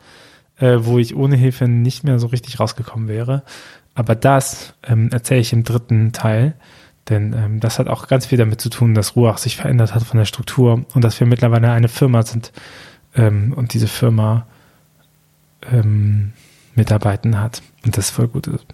äh, 0.61 0.79
wo 0.81 0.99
ich 0.99 1.17
ohne 1.17 1.37
Hilfe 1.37 1.69
nicht 1.69 2.05
mehr 2.05 2.19
so 2.19 2.29
richtig 2.29 2.61
rausgekommen 2.61 3.09
wäre. 3.09 3.43
Aber 3.95 4.15
das 4.15 4.75
ähm, 4.87 5.11
erzähle 5.13 5.41
ich 5.41 5.53
im 5.53 5.65
dritten 5.65 6.13
Teil, 6.13 6.55
denn 7.09 7.33
ähm, 7.33 7.61
das 7.61 7.79
hat 7.79 7.89
auch 7.89 8.07
ganz 8.07 8.27
viel 8.27 8.39
damit 8.39 8.61
zu 8.61 8.71
tun, 8.71 8.95
dass 8.95 9.17
Ruach 9.17 9.39
sich 9.39 9.57
verändert 9.57 9.95
hat 9.95 10.05
von 10.05 10.19
der 10.19 10.27
Struktur 10.27 10.85
und 10.95 11.03
dass 11.03 11.19
wir 11.19 11.27
mittlerweile 11.27 11.71
eine 11.71 11.89
Firma 11.89 12.23
sind 12.23 12.53
ähm, 13.17 13.53
und 13.55 13.75
diese 13.75 13.89
Firma 13.89 14.47
ähm, 15.73 16.33
Mitarbeiten 16.75 17.41
hat 17.41 17.63
und 17.85 17.97
das 17.97 18.11
voll 18.11 18.29
gut 18.29 18.47
ist. 18.47 18.67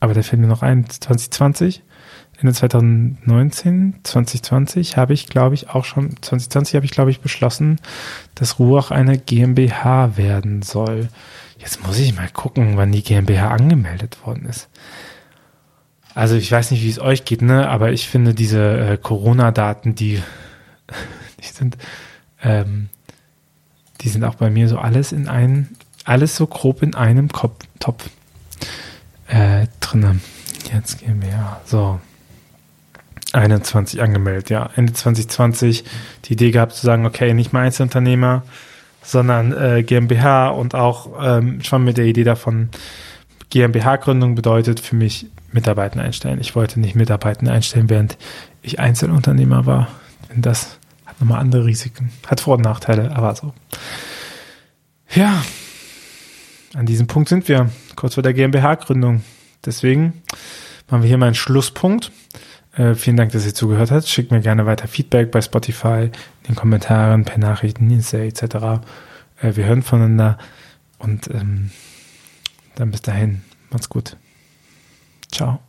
Aber 0.00 0.14
da 0.14 0.22
fällt 0.22 0.40
mir 0.40 0.48
noch 0.48 0.62
ein, 0.62 0.88
2020 0.88 1.82
Ende 2.38 2.52
2019, 2.52 4.00
2020 4.02 4.96
habe 4.96 5.14
ich, 5.14 5.26
glaube 5.26 5.54
ich, 5.54 5.70
auch 5.70 5.84
schon, 5.84 6.10
2020 6.20 6.74
habe 6.74 6.84
ich, 6.84 6.92
glaube 6.92 7.10
ich, 7.10 7.20
beschlossen, 7.20 7.80
dass 8.34 8.58
Ruach 8.58 8.90
eine 8.90 9.16
GmbH 9.16 10.16
werden 10.18 10.60
soll. 10.62 11.08
Jetzt 11.58 11.82
muss 11.86 11.98
ich 11.98 12.14
mal 12.14 12.28
gucken, 12.28 12.76
wann 12.76 12.92
die 12.92 13.02
GmbH 13.02 13.48
angemeldet 13.48 14.18
worden 14.26 14.44
ist. 14.44 14.68
Also 16.14 16.34
ich 16.34 16.52
weiß 16.52 16.70
nicht, 16.70 16.82
wie 16.82 16.90
es 16.90 16.98
euch 16.98 17.24
geht, 17.24 17.40
ne? 17.42 17.68
Aber 17.68 17.92
ich 17.92 18.08
finde 18.08 18.34
diese 18.34 18.78
äh, 18.78 18.96
Corona-Daten, 18.98 19.94
die, 19.94 20.22
die 21.40 21.46
sind, 21.46 21.78
ähm, 22.42 22.90
die 24.02 24.10
sind 24.10 24.24
auch 24.24 24.34
bei 24.34 24.50
mir 24.50 24.68
so 24.68 24.78
alles 24.78 25.12
in 25.12 25.28
einem, 25.28 25.68
alles 26.04 26.36
so 26.36 26.46
grob 26.46 26.82
in 26.82 26.94
einem 26.94 27.28
Kopf, 27.28 27.64
Topf 27.80 28.10
äh, 29.28 29.66
drinne. 29.80 30.20
Jetzt 30.72 31.00
gehen 31.00 31.22
wir, 31.22 31.60
so. 31.64 31.98
21 33.32 34.02
angemeldet, 34.02 34.50
ja. 34.50 34.70
Ende 34.76 34.92
2020 34.92 35.84
die 36.24 36.34
Idee 36.34 36.50
gehabt 36.50 36.72
zu 36.72 36.86
sagen, 36.86 37.06
okay, 37.06 37.34
nicht 37.34 37.52
mal 37.52 37.64
Einzelunternehmer, 37.64 38.42
sondern 39.02 39.52
äh, 39.52 39.82
GmbH 39.82 40.48
und 40.48 40.74
auch 40.74 41.10
ähm, 41.20 41.62
schon 41.62 41.84
mit 41.84 41.96
der 41.96 42.06
Idee 42.06 42.24
davon, 42.24 42.70
GmbH-Gründung 43.50 44.34
bedeutet 44.34 44.80
für 44.80 44.96
mich 44.96 45.26
Mitarbeiter 45.52 46.00
einstellen. 46.00 46.40
Ich 46.40 46.54
wollte 46.56 46.80
nicht 46.80 46.94
Mitarbeiter 46.94 47.50
einstellen, 47.50 47.88
während 47.88 48.18
ich 48.62 48.80
Einzelunternehmer 48.80 49.66
war. 49.66 49.88
Denn 50.30 50.42
das 50.42 50.78
hat 51.04 51.20
nochmal 51.20 51.40
andere 51.40 51.64
Risiken. 51.64 52.10
Hat 52.26 52.40
Vor- 52.40 52.56
und 52.56 52.64
Nachteile, 52.64 53.14
aber 53.14 53.34
so. 53.34 53.52
Ja, 55.14 55.42
an 56.74 56.86
diesem 56.86 57.06
Punkt 57.06 57.28
sind 57.28 57.48
wir, 57.48 57.70
kurz 57.94 58.14
vor 58.14 58.22
der 58.22 58.34
GmbH-Gründung. 58.34 59.22
Deswegen 59.64 60.22
machen 60.90 61.02
wir 61.02 61.08
hier 61.08 61.18
mal 61.18 61.26
einen 61.26 61.34
Schlusspunkt. 61.34 62.10
Äh, 62.76 62.94
vielen 62.94 63.16
Dank, 63.16 63.32
dass 63.32 63.46
ihr 63.46 63.54
zugehört 63.54 63.90
habt. 63.90 64.06
Schickt 64.06 64.30
mir 64.30 64.40
gerne 64.40 64.66
weiter 64.66 64.86
Feedback 64.86 65.30
bei 65.30 65.40
Spotify, 65.40 66.10
in 66.42 66.48
den 66.48 66.54
Kommentaren, 66.54 67.24
per 67.24 67.38
Nachrichten, 67.38 67.90
Insta 67.90 68.18
etc. 68.18 68.42
Äh, 69.40 69.56
wir 69.56 69.64
hören 69.64 69.82
voneinander 69.82 70.38
und 70.98 71.28
ähm, 71.28 71.70
dann 72.74 72.90
bis 72.90 73.02
dahin. 73.02 73.42
Macht's 73.70 73.88
gut. 73.88 74.16
Ciao. 75.32 75.65